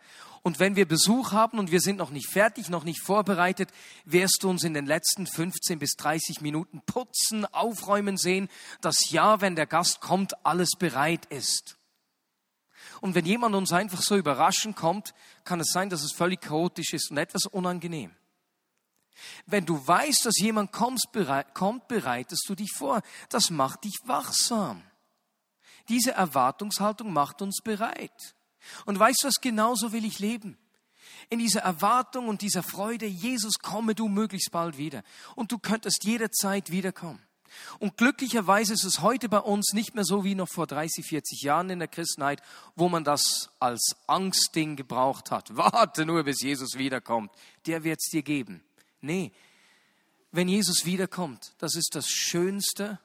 Und 0.49 0.61
wenn 0.61 0.77
wir 0.77 0.89
Besuch 0.89 1.33
haben 1.33 1.59
und 1.59 1.73
wir 1.73 1.83
sind 1.83 1.99
noch 1.99 2.09
nicht 2.09 2.31
fertig, 2.31 2.71
noch 2.71 2.85
nicht 2.85 3.03
vorbereitet, 3.03 3.69
wirst 4.07 4.39
du 4.41 4.49
uns 4.49 4.65
in 4.65 4.73
den 4.73 4.87
letzten 4.87 5.27
15 5.27 5.79
bis 5.79 5.91
30 5.97 6.41
Minuten 6.41 6.81
putzen, 6.87 7.45
aufräumen 7.45 8.17
sehen, 8.17 8.49
dass 8.81 9.11
ja, 9.11 9.43
wenn 9.43 9.57
der 9.57 9.67
Gast 9.67 10.01
kommt, 10.01 10.47
alles 10.47 10.71
bereit 10.79 11.27
ist. 11.27 11.77
Und 13.03 13.15
wenn 13.15 13.27
jemand 13.27 13.57
uns 13.57 13.75
einfach 13.75 14.01
so 14.01 14.17
überraschen 14.17 14.75
kommt, 14.75 15.13
kann 15.45 15.61
es 15.61 15.69
sein, 15.71 15.91
dass 15.91 16.03
es 16.03 16.15
völlig 16.15 16.41
chaotisch 16.41 16.95
ist 16.95 17.11
und 17.11 17.19
etwas 17.19 17.45
unangenehm. 17.45 18.17
Wenn 19.45 19.67
du 19.67 19.87
weißt, 19.87 20.25
dass 20.25 20.39
jemand 20.39 20.73
kommt, 20.73 21.03
bereitest 21.89 22.49
du 22.49 22.55
dich 22.55 22.73
vor. 22.75 23.03
Das 23.29 23.51
macht 23.51 23.85
dich 23.85 23.99
wachsam. 24.07 24.83
Diese 25.91 26.13
Erwartungshaltung 26.13 27.13
macht 27.13 27.43
uns 27.43 27.61
bereit. 27.63 28.35
Und 28.87 28.99
weißt 28.99 29.23
du 29.23 29.29
was, 29.29 29.41
genauso 29.41 29.93
will 29.93 30.05
ich 30.05 30.19
leben. 30.19 30.59
In 31.31 31.39
dieser 31.39 31.61
Erwartung 31.61 32.29
und 32.29 32.43
dieser 32.43 32.63
Freude, 32.63 33.07
Jesus, 33.07 33.59
komme 33.59 33.95
du 33.95 34.09
möglichst 34.09 34.51
bald 34.51 34.79
wieder. 34.79 35.03
Und 35.35 35.53
du 35.53 35.59
könntest 35.59 36.05
jederzeit 36.05 36.71
wiederkommen. 36.71 37.23
Und 37.79 37.97
glücklicherweise 37.97 38.75
ist 38.75 38.85
es 38.85 39.01
heute 39.01 39.29
bei 39.29 39.39
uns 39.39 39.73
nicht 39.73 39.95
mehr 39.95 40.05
so 40.05 40.25
wie 40.25 40.35
noch 40.35 40.49
vor 40.49 40.67
30, 40.67 41.05
40 41.07 41.43
Jahren 41.43 41.71
in 41.71 41.79
der 41.79 41.89
Christenheit, 41.89 42.43
wo 42.77 42.89
man 42.89 43.05
das 43.05 43.51
als 43.59 43.97
Angstding 44.07 44.77
gebraucht 44.77 45.31
hat. 45.31 45.49
Warte 45.57 46.05
nur, 46.05 46.25
bis 46.25 46.43
Jesus 46.43 46.77
wiederkommt. 46.77 47.31
Der 47.67 47.85
wird 47.85 47.99
es 48.01 48.11
dir 48.11 48.23
geben. 48.23 48.63
Nee, 49.01 49.33
wenn 50.31 50.49
Jesus 50.49 50.85
wiederkommt, 50.85 51.55
das 51.59 51.75
ist 51.75 51.95
das 51.95 52.09
Schönste. 52.09 52.99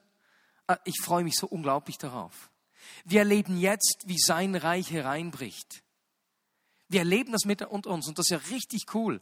Ah, 0.68 0.78
ich 0.84 1.00
freue 1.02 1.24
mich 1.24 1.36
so 1.36 1.48
unglaublich 1.48 1.98
darauf. 1.98 2.50
Wir 3.04 3.20
erleben 3.20 3.58
jetzt, 3.58 4.04
wie 4.06 4.18
sein 4.18 4.56
Reich 4.56 4.92
hereinbricht. 4.92 5.84
Wir 6.88 7.00
erleben 7.00 7.32
das 7.32 7.46
mit 7.46 7.62
unter 7.64 7.90
uns 7.90 8.08
und 8.08 8.20
das 8.20 8.28
ist 8.28 8.32
ja 8.32 8.56
richtig 8.56 8.94
cool. 8.94 9.22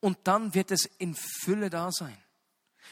Und 0.00 0.18
dann 0.24 0.54
wird 0.54 0.70
es 0.70 0.84
in 0.98 1.14
Fülle 1.14 1.70
da 1.70 1.90
sein. 1.90 2.16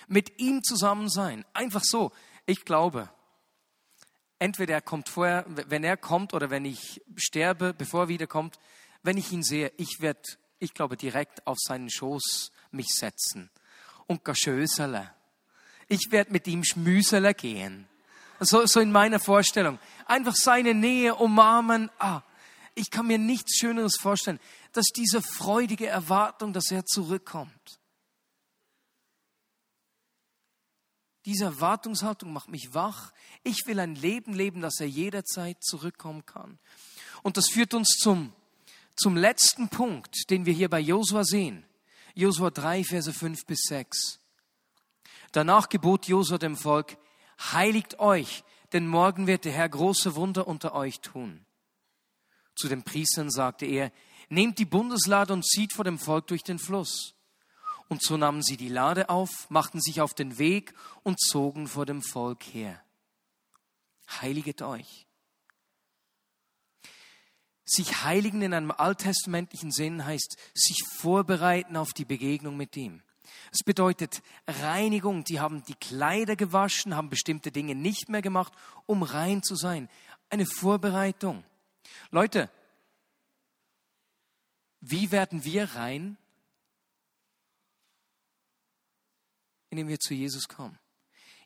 Mit 0.08 0.40
ihm 0.40 0.62
zusammen 0.62 1.08
sein. 1.08 1.44
Einfach 1.52 1.82
so. 1.84 2.10
Ich 2.46 2.64
glaube, 2.64 3.10
entweder 4.38 4.74
er 4.74 4.82
kommt 4.82 5.08
vorher, 5.08 5.44
wenn 5.46 5.84
er 5.84 5.96
kommt 5.96 6.34
oder 6.34 6.50
wenn 6.50 6.64
ich 6.64 7.02
sterbe, 7.16 7.74
bevor 7.74 8.02
er 8.02 8.08
wiederkommt, 8.08 8.58
wenn 9.02 9.18
ich 9.18 9.30
ihn 9.32 9.42
sehe, 9.42 9.72
ich 9.76 10.00
werde, 10.00 10.22
ich 10.58 10.74
glaube, 10.74 10.96
direkt 10.96 11.46
auf 11.46 11.58
seinen 11.60 11.90
Schoß 11.90 12.50
mich 12.70 12.88
setzen 12.88 13.50
und 14.06 14.22
schösele. 14.36 15.12
Ich 15.88 16.10
werde 16.10 16.32
mit 16.32 16.46
ihm 16.46 16.64
schmüsele 16.64 17.34
gehen. 17.34 17.88
So, 18.40 18.66
so 18.66 18.80
in 18.80 18.92
meiner 18.92 19.20
Vorstellung. 19.20 19.78
Einfach 20.06 20.34
seine 20.34 20.74
Nähe 20.74 21.14
umarmen. 21.14 21.90
Ah, 21.98 22.22
ich 22.74 22.90
kann 22.90 23.06
mir 23.06 23.18
nichts 23.18 23.56
Schöneres 23.56 23.96
vorstellen, 24.00 24.40
dass 24.72 24.86
diese 24.86 25.22
freudige 25.22 25.86
Erwartung, 25.86 26.52
dass 26.52 26.70
er 26.70 26.84
zurückkommt. 26.84 27.80
Diese 31.24 31.44
Erwartungshaltung 31.44 32.32
macht 32.32 32.50
mich 32.50 32.74
wach. 32.74 33.12
Ich 33.44 33.66
will 33.66 33.80
ein 33.80 33.94
Leben 33.94 34.34
leben, 34.34 34.60
dass 34.60 34.80
er 34.80 34.88
jederzeit 34.88 35.62
zurückkommen 35.62 36.26
kann. 36.26 36.58
Und 37.22 37.36
das 37.38 37.48
führt 37.48 37.72
uns 37.72 37.96
zum, 37.98 38.32
zum 38.96 39.16
letzten 39.16 39.70
Punkt, 39.70 40.28
den 40.28 40.44
wir 40.44 40.52
hier 40.52 40.68
bei 40.68 40.80
Josua 40.80 41.24
sehen. 41.24 41.64
Josua 42.14 42.50
3, 42.50 42.84
Verse 42.84 43.12
5 43.12 43.46
bis 43.46 43.62
6. 43.68 44.20
Danach 45.32 45.68
gebot 45.68 46.06
Josua 46.06 46.38
dem 46.38 46.56
Volk, 46.56 46.98
heiligt 47.38 47.98
euch, 47.98 48.44
denn 48.72 48.86
morgen 48.86 49.26
wird 49.26 49.44
der 49.44 49.52
Herr 49.52 49.68
große 49.68 50.14
Wunder 50.14 50.46
unter 50.46 50.74
euch 50.74 51.00
tun. 51.00 51.44
Zu 52.56 52.68
den 52.68 52.82
Priestern 52.82 53.30
sagte 53.30 53.66
er, 53.66 53.92
nehmt 54.28 54.58
die 54.58 54.64
Bundeslade 54.64 55.32
und 55.32 55.46
zieht 55.46 55.72
vor 55.72 55.84
dem 55.84 55.98
Volk 55.98 56.26
durch 56.28 56.42
den 56.42 56.58
Fluss. 56.58 57.14
Und 57.88 58.02
so 58.02 58.16
nahmen 58.16 58.42
sie 58.42 58.56
die 58.56 58.68
Lade 58.68 59.08
auf, 59.08 59.50
machten 59.50 59.80
sich 59.80 60.00
auf 60.00 60.14
den 60.14 60.38
Weg 60.38 60.74
und 61.02 61.20
zogen 61.20 61.68
vor 61.68 61.86
dem 61.86 62.02
Volk 62.02 62.42
her. 62.44 62.82
Heiliget 64.20 64.62
euch. 64.62 65.06
Sich 67.64 68.04
heiligen 68.04 68.42
in 68.42 68.52
einem 68.52 68.70
alttestamentlichen 68.70 69.70
Sinn 69.70 70.04
heißt 70.04 70.36
sich 70.54 70.82
vorbereiten 70.86 71.76
auf 71.76 71.92
die 71.92 72.04
Begegnung 72.04 72.56
mit 72.56 72.76
ihm. 72.76 73.02
Es 73.52 73.62
bedeutet 73.62 74.22
Reinigung. 74.46 75.24
Die 75.24 75.40
haben 75.40 75.62
die 75.64 75.74
Kleider 75.74 76.36
gewaschen, 76.36 76.96
haben 76.96 77.10
bestimmte 77.10 77.52
Dinge 77.52 77.74
nicht 77.74 78.08
mehr 78.08 78.22
gemacht, 78.22 78.52
um 78.86 79.02
rein 79.02 79.42
zu 79.42 79.56
sein. 79.56 79.88
Eine 80.30 80.46
Vorbereitung. 80.46 81.44
Leute, 82.10 82.50
wie 84.80 85.10
werden 85.10 85.44
wir 85.44 85.74
rein? 85.74 86.16
Indem 89.70 89.88
wir 89.88 89.98
zu 89.98 90.14
Jesus 90.14 90.48
kommen. 90.48 90.78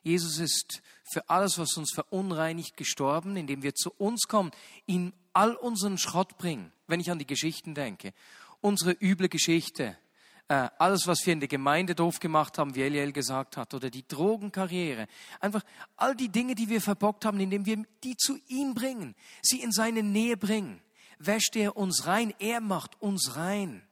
Jesus 0.03 0.39
ist 0.39 0.81
für 1.11 1.29
alles, 1.29 1.57
was 1.57 1.75
uns 1.77 1.91
verunreinigt, 1.93 2.77
gestorben, 2.77 3.35
indem 3.35 3.63
wir 3.63 3.75
zu 3.75 3.91
uns 3.91 4.27
kommen, 4.27 4.51
ihn 4.85 5.13
all 5.33 5.55
unseren 5.55 5.97
Schrott 5.97 6.37
bringen, 6.37 6.71
wenn 6.87 6.99
ich 6.99 7.11
an 7.11 7.19
die 7.19 7.27
Geschichten 7.27 7.75
denke. 7.75 8.13
Unsere 8.61 8.91
üble 8.91 9.29
Geschichte, 9.29 9.97
äh, 10.49 10.67
alles, 10.79 11.05
was 11.05 11.25
wir 11.25 11.33
in 11.33 11.39
der 11.39 11.47
Gemeinde 11.47 11.93
doof 11.93 12.19
gemacht 12.19 12.57
haben, 12.57 12.73
wie 12.73 12.81
Eliel 12.81 13.13
gesagt 13.13 13.55
hat, 13.55 13.73
oder 13.75 13.89
die 13.89 14.07
Drogenkarriere. 14.07 15.07
Einfach 15.39 15.63
all 15.95 16.15
die 16.15 16.29
Dinge, 16.29 16.55
die 16.55 16.69
wir 16.69 16.81
verbockt 16.81 17.23
haben, 17.23 17.39
indem 17.39 17.65
wir 17.67 17.85
die 18.03 18.17
zu 18.17 18.37
ihm 18.47 18.73
bringen, 18.73 19.15
sie 19.43 19.61
in 19.61 19.71
seine 19.71 20.01
Nähe 20.01 20.37
bringen. 20.37 20.81
Wäscht 21.19 21.55
er 21.55 21.77
uns 21.77 22.07
rein, 22.07 22.33
er 22.39 22.61
macht 22.61 22.99
uns 22.99 23.35
rein. 23.35 23.83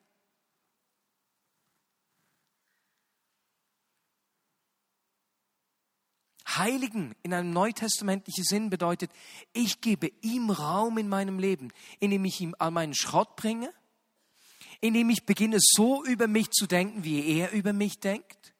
Heiligen 6.48 7.14
in 7.22 7.36
einem 7.36 7.52
neutestamentlichen 7.52 8.44
Sinn 8.44 8.72
bedeutet, 8.72 9.12
ich 9.54 9.80
gebe 9.82 10.12
ihm 10.22 10.50
Raum 10.50 10.98
in 10.98 11.08
meinem 11.08 11.38
Leben, 11.38 11.72
indem 12.00 12.26
ich 12.26 12.42
ihm 12.42 12.56
all 12.58 12.72
meinen 12.72 12.96
Schrott 12.96 13.36
bringe, 13.36 13.72
indem 14.82 15.10
ich 15.10 15.26
beginne 15.26 15.58
so 15.60 16.04
über 16.06 16.28
mich 16.28 16.52
zu 16.52 16.68
denken, 16.68 17.04
wie 17.04 17.40
er 17.40 17.52
über 17.52 17.74
mich 17.74 18.00
denkt, 18.00 18.54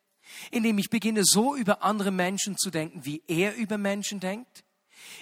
indem 0.52 0.78
ich 0.78 0.90
beginne 0.90 1.24
so 1.24 1.56
über 1.56 1.84
andere 1.84 2.12
Menschen 2.12 2.58
zu 2.58 2.70
denken, 2.70 3.06
wie 3.06 3.24
er 3.28 3.56
über 3.56 3.78
Menschen 3.78 4.20
denkt, 4.20 4.64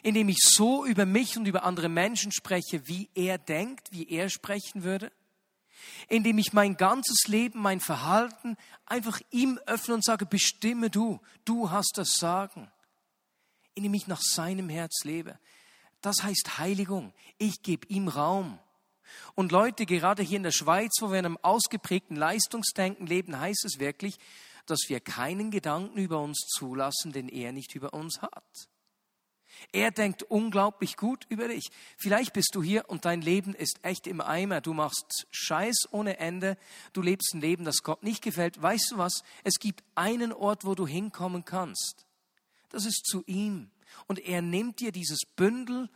indem 0.04 0.30
ich 0.30 0.40
so 0.42 0.86
über 0.86 1.06
mich 1.06 1.38
und 1.38 1.48
über 1.48 1.64
andere 1.64 1.90
Menschen 1.90 2.32
spreche, 2.32 2.88
wie 2.88 3.10
er 3.14 3.38
denkt, 3.38 3.92
wie 3.92 4.10
er 4.10 4.30
sprechen 4.30 4.84
würde, 4.84 5.12
indem 6.08 6.38
ich 6.38 6.54
mein 6.54 6.78
ganzes 6.78 7.28
Leben, 7.28 7.62
mein 7.62 7.80
Verhalten 7.80 8.58
einfach 8.86 9.20
ihm 9.32 9.60
öffne 9.66 9.96
und 9.96 10.04
sage, 10.04 10.26
bestimme 10.26 10.90
du, 10.90 11.20
du 11.44 11.72
hast 11.72 11.94
das 11.96 12.14
Sagen, 12.14 12.72
indem 13.76 13.94
ich 13.94 14.08
nach 14.08 14.22
seinem 14.22 14.70
Herz 14.70 15.04
lebe. 15.04 15.38
Das 16.02 16.24
heißt 16.24 16.58
Heiligung. 16.60 17.14
Ich 17.38 17.62
gebe 17.62 17.88
ihm 17.88 18.08
Raum. 18.08 18.60
Und 19.36 19.52
Leute, 19.52 19.86
gerade 19.86 20.24
hier 20.24 20.38
in 20.38 20.44
der 20.44 20.52
Schweiz, 20.52 20.94
wo 21.00 21.12
wir 21.12 21.20
in 21.20 21.26
einem 21.26 21.40
ausgeprägten 21.42 22.16
Leistungsdenken 22.16 23.08
leben, 23.08 23.40
heißt 23.40 23.66
es 23.66 23.80
wirklich, 23.80 24.18
dass 24.66 24.82
wir 24.88 25.00
keinen 25.00 25.52
Gedanken 25.52 25.98
über 25.98 26.20
uns 26.20 26.46
zulassen, 26.48 27.12
den 27.12 27.30
er 27.30 27.52
nicht 27.52 27.76
über 27.76 27.94
uns 27.94 28.22
hat. 28.22 28.68
Er 29.72 29.92
denkt 29.92 30.24
unglaublich 30.24 30.98
gut 30.98 31.26
über 31.30 31.48
dich. 31.48 31.70
Vielleicht 31.98 32.34
bist 32.34 32.52
du 32.54 32.64
hier 32.64 32.90
und 32.90 33.06
dein 33.06 33.22
Leben 33.22 33.54
ist 33.54 33.80
echt 33.84 34.08
im 34.08 34.22
Eimer. 34.22 34.62
Du 34.62 34.74
machst 34.74 35.28
Scheiß 35.32 35.88
ohne 35.92 36.18
Ende. 36.18 36.58
Du 36.94 37.02
lebst 37.02 37.34
ein 37.34 37.42
Leben, 37.42 37.66
das 37.66 37.84
Gott 37.84 38.04
nicht 38.04 38.22
gefällt. 38.22 38.62
Weißt 38.62 38.92
du 38.92 38.98
was? 38.98 39.24
Es 39.44 39.56
gibt 39.60 39.84
einen 39.96 40.34
Ort, 40.34 40.66
wo 40.66 40.76
du 40.76 40.86
hinkommen 40.86 41.46
kannst. 41.46 42.06
Das 42.70 42.86
ist 42.86 43.06
zu 43.06 43.24
ihm. 43.26 43.72
Und 44.08 44.20
er 44.20 44.42
nimmt 44.42 44.80
dir 44.80 44.92
dieses 44.92 45.22
Bündel 45.36 45.90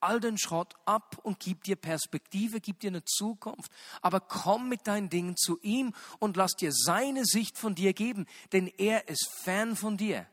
all 0.00 0.20
den 0.20 0.38
Schrott 0.38 0.74
ab 0.84 1.18
und 1.22 1.40
gib 1.40 1.64
dir 1.64 1.76
Perspektive, 1.76 2.60
gib 2.60 2.80
dir 2.80 2.88
eine 2.88 3.04
Zukunft. 3.04 3.70
Aber 4.02 4.20
komm 4.20 4.68
mit 4.68 4.86
deinen 4.86 5.08
Dingen 5.08 5.36
zu 5.36 5.58
ihm 5.62 5.94
und 6.18 6.36
lass 6.36 6.52
dir 6.52 6.72
seine 6.72 7.24
Sicht 7.24 7.58
von 7.58 7.74
dir 7.74 7.92
geben, 7.92 8.26
denn 8.52 8.66
er 8.66 9.08
ist 9.08 9.30
Fan 9.44 9.76
von 9.76 9.96
dir. 9.96 10.26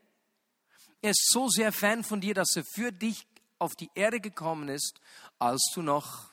Er 1.01 1.12
ist 1.12 1.30
so 1.32 1.47
sehr 1.47 1.71
Fan 1.71 2.03
von 2.03 2.21
dir, 2.21 2.34
dass 2.34 2.56
er 2.56 2.63
für 2.63 2.91
dich 2.91 3.27
auf 3.60 3.75
die 3.75 3.89
Erde 3.95 4.19
gekommen 4.19 4.69
ist, 4.69 4.99
als 5.39 5.71
du 5.73 5.82
noch 5.82 6.32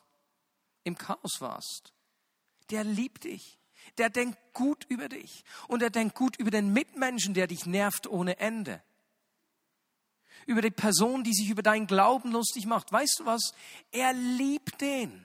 im 0.84 0.96
Chaos 0.96 1.40
warst. 1.40 1.92
Der 2.70 2.84
liebt 2.84 3.24
dich. 3.24 3.58
Der 3.98 4.08
denkt 4.08 4.38
gut 4.52 4.84
über 4.88 5.08
dich. 5.08 5.44
Und 5.68 5.82
er 5.82 5.90
denkt 5.90 6.14
gut 6.14 6.36
über 6.36 6.50
den 6.50 6.72
Mitmenschen, 6.72 7.34
der 7.34 7.46
dich 7.46 7.66
nervt 7.66 8.06
ohne 8.06 8.38
Ende. 8.38 8.82
Über 10.46 10.62
die 10.62 10.70
Person, 10.70 11.24
die 11.24 11.32
sich 11.32 11.48
über 11.48 11.62
deinen 11.62 11.86
Glauben 11.86 12.32
lustig 12.32 12.66
macht. 12.66 12.92
Weißt 12.92 13.16
du 13.20 13.26
was? 13.26 13.54
Er 13.90 14.12
liebt 14.12 14.80
den. 14.80 15.24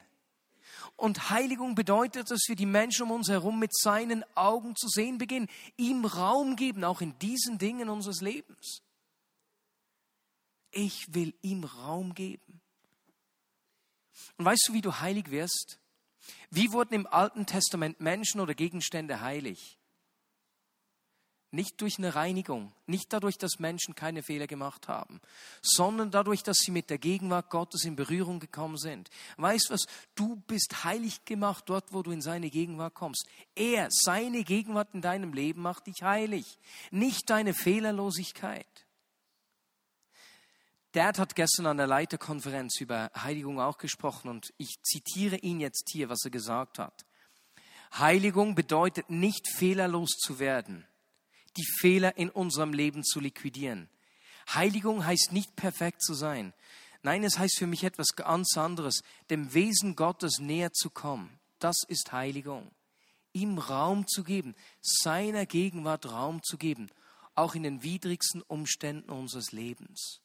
Und 0.96 1.30
Heiligung 1.30 1.76
bedeutet, 1.76 2.30
dass 2.30 2.42
wir 2.48 2.58
die 2.58 2.66
Menschen 2.66 3.04
um 3.04 3.12
uns 3.12 3.30
herum 3.30 3.58
mit 3.58 3.74
seinen 3.74 4.26
Augen 4.36 4.76
zu 4.76 4.90
sehen 4.90 5.18
beginnen, 5.18 5.48
ihm 5.78 6.04
Raum 6.04 6.58
geben, 6.58 6.84
auch 6.84 7.00
in 7.00 7.18
diesen 7.20 7.58
Dingen 7.58 7.90
unseres 7.90 8.20
Lebens. 8.20 8.82
Ich 10.72 11.14
will 11.14 11.34
ihm 11.42 11.64
Raum 11.64 12.14
geben. 12.14 12.62
Und 14.38 14.46
weißt 14.46 14.66
du, 14.68 14.74
wie 14.74 14.82
du 14.82 15.00
heilig 15.00 15.32
wirst? 15.32 15.80
Wie 16.50 16.72
wurden 16.74 16.94
im 16.94 17.08
Alten 17.08 17.46
Testament 17.46 18.02
Menschen 18.02 18.42
oder 18.42 18.54
Gegenstände 18.54 19.22
heilig? 19.22 19.79
Nicht 21.52 21.82
durch 21.82 21.98
eine 21.98 22.14
Reinigung, 22.14 22.72
nicht 22.86 23.12
dadurch, 23.12 23.40
dass 23.40 23.58
Menschen 23.58 23.96
keine 23.96 24.22
Fehler 24.22 24.46
gemacht 24.46 24.88
haben, 24.88 25.20
sondern 25.64 26.12
dadurch, 26.12 26.44
dass 26.44 26.58
sie 26.58 26.70
mit 26.70 26.92
der 26.92 27.00
Gegenwart 27.00 27.50
Gottes 27.50 27.86
in 27.86 27.96
Berührung 27.96 28.40
gekommen 28.40 28.78
sind. 28.78 29.10
Weißt 29.38 29.72
was? 29.72 29.86
Du 30.14 30.36
bist 30.36 30.84
heilig 30.84 31.26
gemacht 31.26 31.64
dort, 31.66 31.92
wo 31.92 32.04
du 32.04 32.12
in 32.12 32.22
seine 32.22 32.52
Gegenwart 32.52 32.94
kommst. 32.94 33.28
Er, 33.56 33.88
seine 33.90 34.44
Gegenwart 34.44 34.94
in 34.94 35.02
deinem 35.02 35.34
Leben 35.34 35.64
macht 35.64 35.88
dich 35.88 36.04
heilig, 36.04 36.60
nicht 36.92 37.28
deine 37.32 37.56
Fehlerlosigkeit. 37.56 38.86
Dad 40.92 41.18
hat 41.18 41.36
gestern 41.36 41.66
an 41.66 41.78
der 41.78 41.88
Leiterkonferenz 41.88 42.80
über 42.80 43.10
Heiligung 43.16 43.60
auch 43.60 43.80
gesprochen 43.80 44.30
und 44.30 44.54
ich 44.58 44.80
zitiere 44.84 45.38
ihn 45.38 45.60
jetzt 45.60 45.90
hier, 45.92 46.10
was 46.10 46.24
er 46.24 46.32
gesagt 46.32 46.78
hat. 46.78 47.06
Heiligung 47.98 48.54
bedeutet 48.54 49.10
nicht 49.10 49.48
fehlerlos 49.48 50.12
zu 50.12 50.38
werden 50.38 50.86
die 51.60 51.66
Fehler 51.80 52.18
in 52.18 52.30
unserem 52.30 52.74
Leben 52.74 53.04
zu 53.04 53.20
liquidieren. 53.20 53.90
Heiligung 54.54 55.06
heißt 55.06 55.32
nicht 55.32 55.56
perfekt 55.56 56.02
zu 56.02 56.14
sein. 56.14 56.54
Nein, 57.02 57.24
es 57.24 57.38
heißt 57.38 57.58
für 57.58 57.68
mich 57.68 57.84
etwas 57.84 58.16
ganz 58.16 58.58
anderes, 58.58 59.02
dem 59.30 59.54
Wesen 59.54 59.96
Gottes 59.96 60.40
näher 60.40 60.72
zu 60.74 60.90
kommen. 60.90 61.40
Das 61.60 61.78
ist 61.88 62.12
Heiligung. 62.12 62.72
Ihm 63.34 63.58
Raum 63.58 64.08
zu 64.08 64.24
geben, 64.24 64.56
seiner 64.82 65.46
Gegenwart 65.46 66.12
Raum 66.12 66.42
zu 66.44 66.58
geben, 66.58 66.90
auch 67.36 67.56
in 67.56 67.64
den 67.64 67.84
widrigsten 67.84 68.42
Umständen 68.42 69.10
unseres 69.10 69.52
Lebens. 69.52 70.20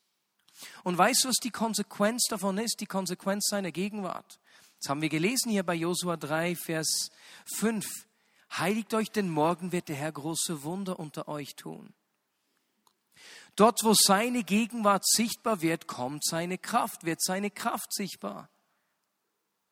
Und 0.84 0.96
weißt 0.96 1.24
du, 1.24 1.28
was 1.28 1.36
die 1.36 1.50
Konsequenz 1.50 2.24
davon 2.28 2.58
ist? 2.58 2.80
Die 2.80 2.86
Konsequenz 2.86 3.46
seiner 3.48 3.72
Gegenwart. 3.72 4.38
Das 4.80 4.88
haben 4.88 5.02
wir 5.02 5.08
gelesen 5.08 5.50
hier 5.50 5.64
bei 5.64 5.74
Josua 5.74 6.16
3, 6.16 6.56
Vers 6.56 7.10
5. 7.56 7.84
Heiligt 8.56 8.94
euch, 8.94 9.10
denn 9.10 9.28
morgen 9.28 9.72
wird 9.72 9.88
der 9.88 9.96
Herr 9.96 10.12
große 10.12 10.62
Wunder 10.62 10.98
unter 10.98 11.26
euch 11.26 11.56
tun. 11.56 11.92
Dort, 13.56 13.82
wo 13.82 13.94
seine 13.94 14.44
Gegenwart 14.44 15.04
sichtbar 15.06 15.60
wird, 15.60 15.86
kommt 15.86 16.24
seine 16.24 16.58
Kraft, 16.58 17.04
wird 17.04 17.22
seine 17.22 17.50
Kraft 17.50 17.92
sichtbar. 17.92 18.48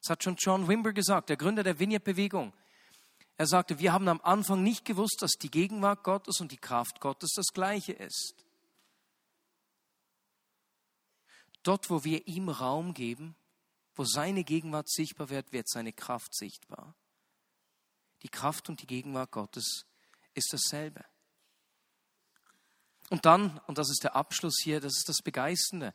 Das 0.01 0.11
hat 0.11 0.25
schon 0.25 0.37
John 0.37 0.67
Wimber 0.67 0.93
gesagt, 0.93 1.29
der 1.29 1.37
Gründer 1.37 1.63
der 1.63 1.79
Vineyard-Bewegung. 1.79 2.53
Er 3.37 3.47
sagte, 3.47 3.79
wir 3.79 3.93
haben 3.93 4.09
am 4.09 4.21
Anfang 4.23 4.63
nicht 4.63 4.85
gewusst, 4.85 5.19
dass 5.21 5.33
die 5.33 5.51
Gegenwart 5.51 6.03
Gottes 6.03 6.41
und 6.41 6.51
die 6.51 6.59
Kraft 6.59 7.01
Gottes 7.01 7.33
das 7.35 7.49
gleiche 7.53 7.93
ist. 7.93 8.35
Dort, 11.63 11.89
wo 11.89 12.03
wir 12.03 12.27
ihm 12.27 12.49
Raum 12.49 12.95
geben, 12.95 13.37
wo 13.95 14.05
seine 14.05 14.43
Gegenwart 14.43 14.89
sichtbar 14.89 15.31
wird, 15.31 15.53
wird 15.53 15.69
seine 15.69 15.93
Kraft 15.93 16.35
sichtbar 16.35 16.97
die 18.23 18.29
Kraft 18.29 18.69
und 18.69 18.81
die 18.83 18.87
Gegenwart 18.87 19.31
Gottes 19.31 19.87
ist 20.35 20.53
dasselbe. 20.53 21.05
Und 23.11 23.27
dann, 23.27 23.59
und 23.67 23.79
das 23.79 23.91
ist 23.91 24.05
der 24.05 24.17
Abschluss 24.17 24.61
hier, 24.63 24.81
das 24.81 24.97
ist 24.97 25.09
das 25.09 25.23
Begeisternde, 25.23 25.93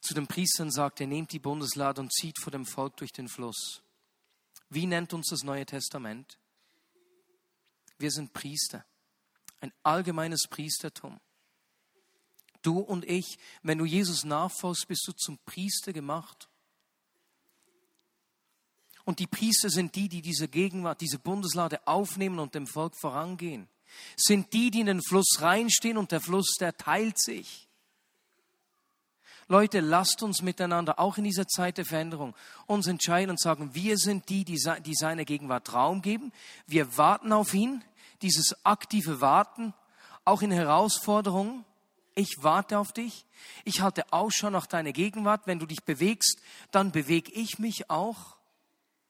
zu 0.00 0.14
den 0.14 0.26
Priestern 0.26 0.70
sagt 0.70 1.00
er, 1.00 1.06
nehmt 1.06 1.32
die 1.32 1.38
Bundeslade 1.38 2.00
und 2.00 2.12
zieht 2.12 2.38
vor 2.40 2.50
dem 2.50 2.66
Volk 2.66 2.96
durch 2.96 3.12
den 3.12 3.28
Fluss. 3.28 3.82
Wie 4.68 4.86
nennt 4.86 5.12
uns 5.12 5.28
das 5.30 5.42
Neue 5.42 5.66
Testament? 5.66 6.38
Wir 7.98 8.10
sind 8.10 8.32
Priester, 8.32 8.84
ein 9.60 9.72
allgemeines 9.82 10.42
Priestertum. 10.48 11.18
Du 12.62 12.78
und 12.78 13.04
ich, 13.04 13.38
wenn 13.62 13.78
du 13.78 13.84
Jesus 13.84 14.24
nachfolgst, 14.24 14.86
bist 14.88 15.06
du 15.08 15.12
zum 15.12 15.38
Priester 15.38 15.92
gemacht. 15.92 16.48
Und 19.06 19.20
die 19.20 19.28
Priester 19.28 19.70
sind 19.70 19.94
die, 19.94 20.08
die 20.08 20.20
diese 20.20 20.48
Gegenwart, 20.48 21.00
diese 21.00 21.20
Bundeslade 21.20 21.86
aufnehmen 21.86 22.40
und 22.40 22.56
dem 22.56 22.66
Volk 22.66 22.92
vorangehen. 23.00 23.68
Sind 24.16 24.52
die, 24.52 24.72
die 24.72 24.80
in 24.80 24.86
den 24.86 25.00
Fluss 25.00 25.38
reinstehen 25.38 25.96
und 25.96 26.10
der 26.10 26.20
Fluss, 26.20 26.56
der 26.58 26.76
teilt 26.76 27.18
sich. 27.18 27.68
Leute, 29.46 29.78
lasst 29.78 30.24
uns 30.24 30.42
miteinander, 30.42 30.98
auch 30.98 31.18
in 31.18 31.24
dieser 31.24 31.46
Zeit 31.46 31.78
der 31.78 31.84
Veränderung, 31.84 32.34
uns 32.66 32.88
entscheiden 32.88 33.30
und 33.30 33.40
sagen, 33.40 33.76
wir 33.76 33.96
sind 33.96 34.28
die, 34.28 34.44
die, 34.44 34.60
die 34.84 34.94
seiner 34.94 35.24
Gegenwart 35.24 35.72
Raum 35.72 36.02
geben. 36.02 36.32
Wir 36.66 36.98
warten 36.98 37.32
auf 37.32 37.54
ihn, 37.54 37.84
dieses 38.22 38.56
aktive 38.64 39.20
Warten, 39.20 39.72
auch 40.24 40.42
in 40.42 40.50
Herausforderungen. 40.50 41.64
Ich 42.16 42.38
warte 42.40 42.80
auf 42.80 42.92
dich. 42.92 43.24
Ich 43.64 43.82
halte 43.82 44.12
Ausschau 44.12 44.50
nach 44.50 44.66
deiner 44.66 44.90
Gegenwart. 44.90 45.46
Wenn 45.46 45.60
du 45.60 45.66
dich 45.66 45.84
bewegst, 45.84 46.40
dann 46.72 46.90
bewege 46.90 47.30
ich 47.30 47.60
mich 47.60 47.88
auch 47.88 48.35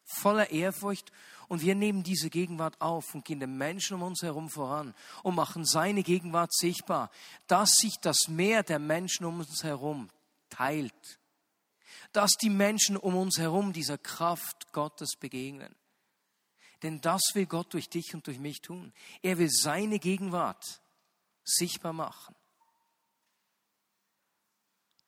voller 0.07 0.49
Ehrfurcht 0.49 1.11
und 1.49 1.61
wir 1.61 1.75
nehmen 1.75 2.03
diese 2.03 2.29
Gegenwart 2.29 2.81
auf 2.81 3.13
und 3.13 3.25
gehen 3.25 3.39
den 3.39 3.57
Menschen 3.57 3.95
um 3.95 4.03
uns 4.03 4.21
herum 4.21 4.49
voran 4.49 4.95
und 5.21 5.35
machen 5.35 5.65
seine 5.65 6.01
Gegenwart 6.01 6.53
sichtbar, 6.53 7.11
dass 7.47 7.75
sich 7.75 7.97
das 8.01 8.27
Meer 8.27 8.63
der 8.63 8.79
Menschen 8.79 9.25
um 9.25 9.39
uns 9.39 9.63
herum 9.63 10.09
teilt, 10.49 11.19
dass 12.13 12.31
die 12.31 12.49
Menschen 12.49 12.97
um 12.97 13.15
uns 13.15 13.37
herum 13.37 13.73
dieser 13.73 13.97
Kraft 13.97 14.71
Gottes 14.71 15.15
begegnen. 15.19 15.75
Denn 16.83 17.01
das 17.01 17.21
will 17.33 17.45
Gott 17.45 17.73
durch 17.73 17.89
dich 17.89 18.13
und 18.13 18.27
durch 18.27 18.39
mich 18.39 18.61
tun. 18.61 18.93
Er 19.21 19.37
will 19.37 19.49
seine 19.49 19.99
Gegenwart 19.99 20.81
sichtbar 21.43 21.93
machen. 21.93 22.35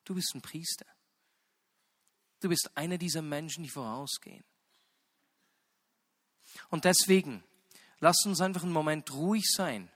Du 0.04 0.14
bist 0.14 0.34
ein 0.34 0.42
Priester. 0.42 0.86
Du 2.40 2.48
bist 2.48 2.70
einer 2.74 2.98
dieser 2.98 3.22
Menschen, 3.22 3.62
die 3.62 3.70
vorausgehen. 3.70 4.42
Und 6.70 6.84
deswegen, 6.84 7.44
lasst 7.98 8.24
uns 8.26 8.40
einfach 8.40 8.62
einen 8.62 8.72
Moment 8.72 9.12
ruhig 9.12 9.44
sein 9.50 9.90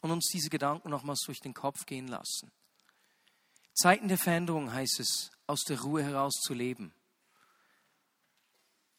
und 0.00 0.10
uns 0.10 0.28
diese 0.32 0.50
Gedanken 0.50 0.90
nochmals 0.90 1.20
durch 1.26 1.40
den 1.40 1.54
Kopf 1.54 1.86
gehen 1.86 2.08
lassen. 2.08 2.50
Zeiten 3.74 4.08
der 4.08 4.18
Veränderung 4.18 4.72
heißt 4.72 4.98
es, 5.00 5.30
aus 5.46 5.60
der 5.68 5.80
Ruhe 5.80 6.02
heraus 6.02 6.34
zu 6.42 6.52
leben. 6.52 6.92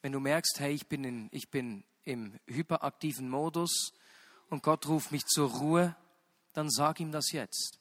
Wenn 0.01 0.13
du 0.13 0.19
merkst, 0.19 0.59
hey, 0.59 0.73
ich 0.73 0.87
bin, 0.87 1.03
in, 1.03 1.29
ich 1.31 1.49
bin 1.49 1.83
im 2.03 2.39
hyperaktiven 2.47 3.29
Modus 3.29 3.91
und 4.49 4.63
Gott 4.63 4.87
ruft 4.87 5.11
mich 5.11 5.25
zur 5.25 5.49
Ruhe, 5.49 5.95
dann 6.53 6.69
sag 6.69 6.99
ihm 6.99 7.11
das 7.11 7.31
jetzt. 7.31 7.79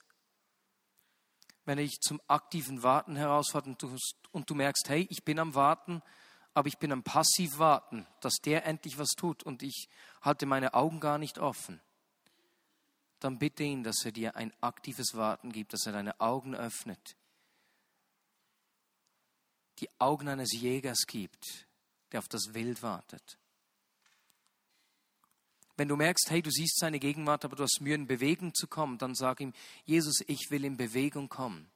Wenn 1.64 1.78
ich 1.78 2.00
zum 2.00 2.20
aktiven 2.26 2.82
Warten 2.82 3.14
herausfordere 3.14 3.70
und 3.70 3.82
du, 3.82 3.96
und 4.32 4.50
du 4.50 4.54
merkst, 4.54 4.88
hey, 4.88 5.06
ich 5.10 5.24
bin 5.24 5.38
am 5.38 5.54
Warten, 5.54 6.02
aber 6.58 6.66
ich 6.66 6.78
bin 6.78 6.90
am 6.90 7.04
passiv 7.04 7.58
warten, 7.58 8.04
dass 8.20 8.34
der 8.44 8.66
endlich 8.66 8.98
was 8.98 9.10
tut 9.10 9.44
und 9.44 9.62
ich 9.62 9.88
halte 10.22 10.44
meine 10.44 10.74
Augen 10.74 10.98
gar 10.98 11.16
nicht 11.16 11.38
offen, 11.38 11.80
dann 13.20 13.38
bitte 13.38 13.62
ihn, 13.62 13.84
dass 13.84 14.04
er 14.04 14.10
dir 14.10 14.34
ein 14.34 14.52
aktives 14.60 15.14
Warten 15.14 15.52
gibt, 15.52 15.72
dass 15.72 15.86
er 15.86 15.92
deine 15.92 16.20
Augen 16.20 16.56
öffnet. 16.56 17.14
Die 19.78 19.88
Augen 20.00 20.26
eines 20.26 20.50
Jägers 20.52 21.06
gibt, 21.06 21.68
der 22.10 22.18
auf 22.18 22.28
das 22.28 22.54
Wild 22.54 22.82
wartet. 22.82 23.38
Wenn 25.76 25.86
du 25.86 25.94
merkst, 25.94 26.28
hey, 26.28 26.42
du 26.42 26.50
siehst 26.50 26.80
seine 26.80 26.98
Gegenwart, 26.98 27.44
aber 27.44 27.54
du 27.54 27.62
hast 27.62 27.80
Mühe, 27.80 27.94
in 27.94 28.08
Bewegung 28.08 28.52
zu 28.52 28.66
kommen, 28.66 28.98
dann 28.98 29.14
sag 29.14 29.38
ihm, 29.38 29.52
Jesus, 29.84 30.24
ich 30.26 30.48
will 30.50 30.64
in 30.64 30.76
Bewegung 30.76 31.28
kommen. 31.28 31.70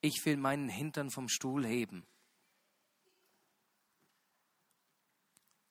Ich 0.00 0.24
will 0.24 0.38
meinen 0.38 0.70
Hintern 0.70 1.10
vom 1.10 1.28
Stuhl 1.28 1.66
heben. 1.66 2.06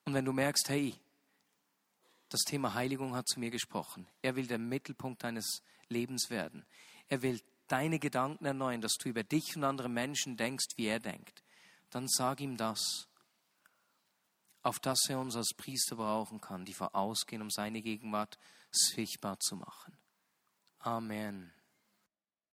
Und 0.10 0.16
wenn 0.16 0.26
du 0.26 0.34
merkst, 0.34 0.70
hey, 0.70 0.96
das 2.30 2.42
Thema 2.42 2.74
Heiligung 2.74 3.16
hat 3.16 3.28
zu 3.28 3.40
mir 3.40 3.52
gesprochen. 3.52 4.08
Er 4.24 4.36
will 4.36 4.48
der 4.48 4.58
Mittelpunkt 4.58 5.24
deines 5.24 5.62
Lebens 5.88 6.32
werden. 6.32 6.66
Er 7.10 7.22
will 7.22 7.40
deine 7.68 8.00
Gedanken 8.00 8.44
erneuern, 8.44 8.82
dass 8.82 8.96
du 8.96 9.08
über 9.08 9.24
dich 9.24 9.56
und 9.56 9.64
andere 9.64 9.88
Menschen 9.88 10.36
denkst, 10.36 10.66
wie 10.78 10.88
er 10.88 11.00
denkt. 11.00 11.44
Dann 11.92 12.08
sag 12.08 12.42
ihm 12.42 12.58
das, 12.58 13.08
auf 14.64 14.80
das 14.80 15.00
er 15.10 15.20
uns 15.20 15.36
als 15.36 15.54
Priester 15.56 15.98
brauchen 15.98 16.42
kann, 16.42 16.66
die 16.66 16.74
vorausgehen, 16.74 17.44
um 17.44 17.52
seine 17.52 17.84
Gegenwart 17.84 18.40
sichtbar 18.72 19.40
zu 19.40 19.58
machen. 19.58 19.96
Amen. 20.80 21.54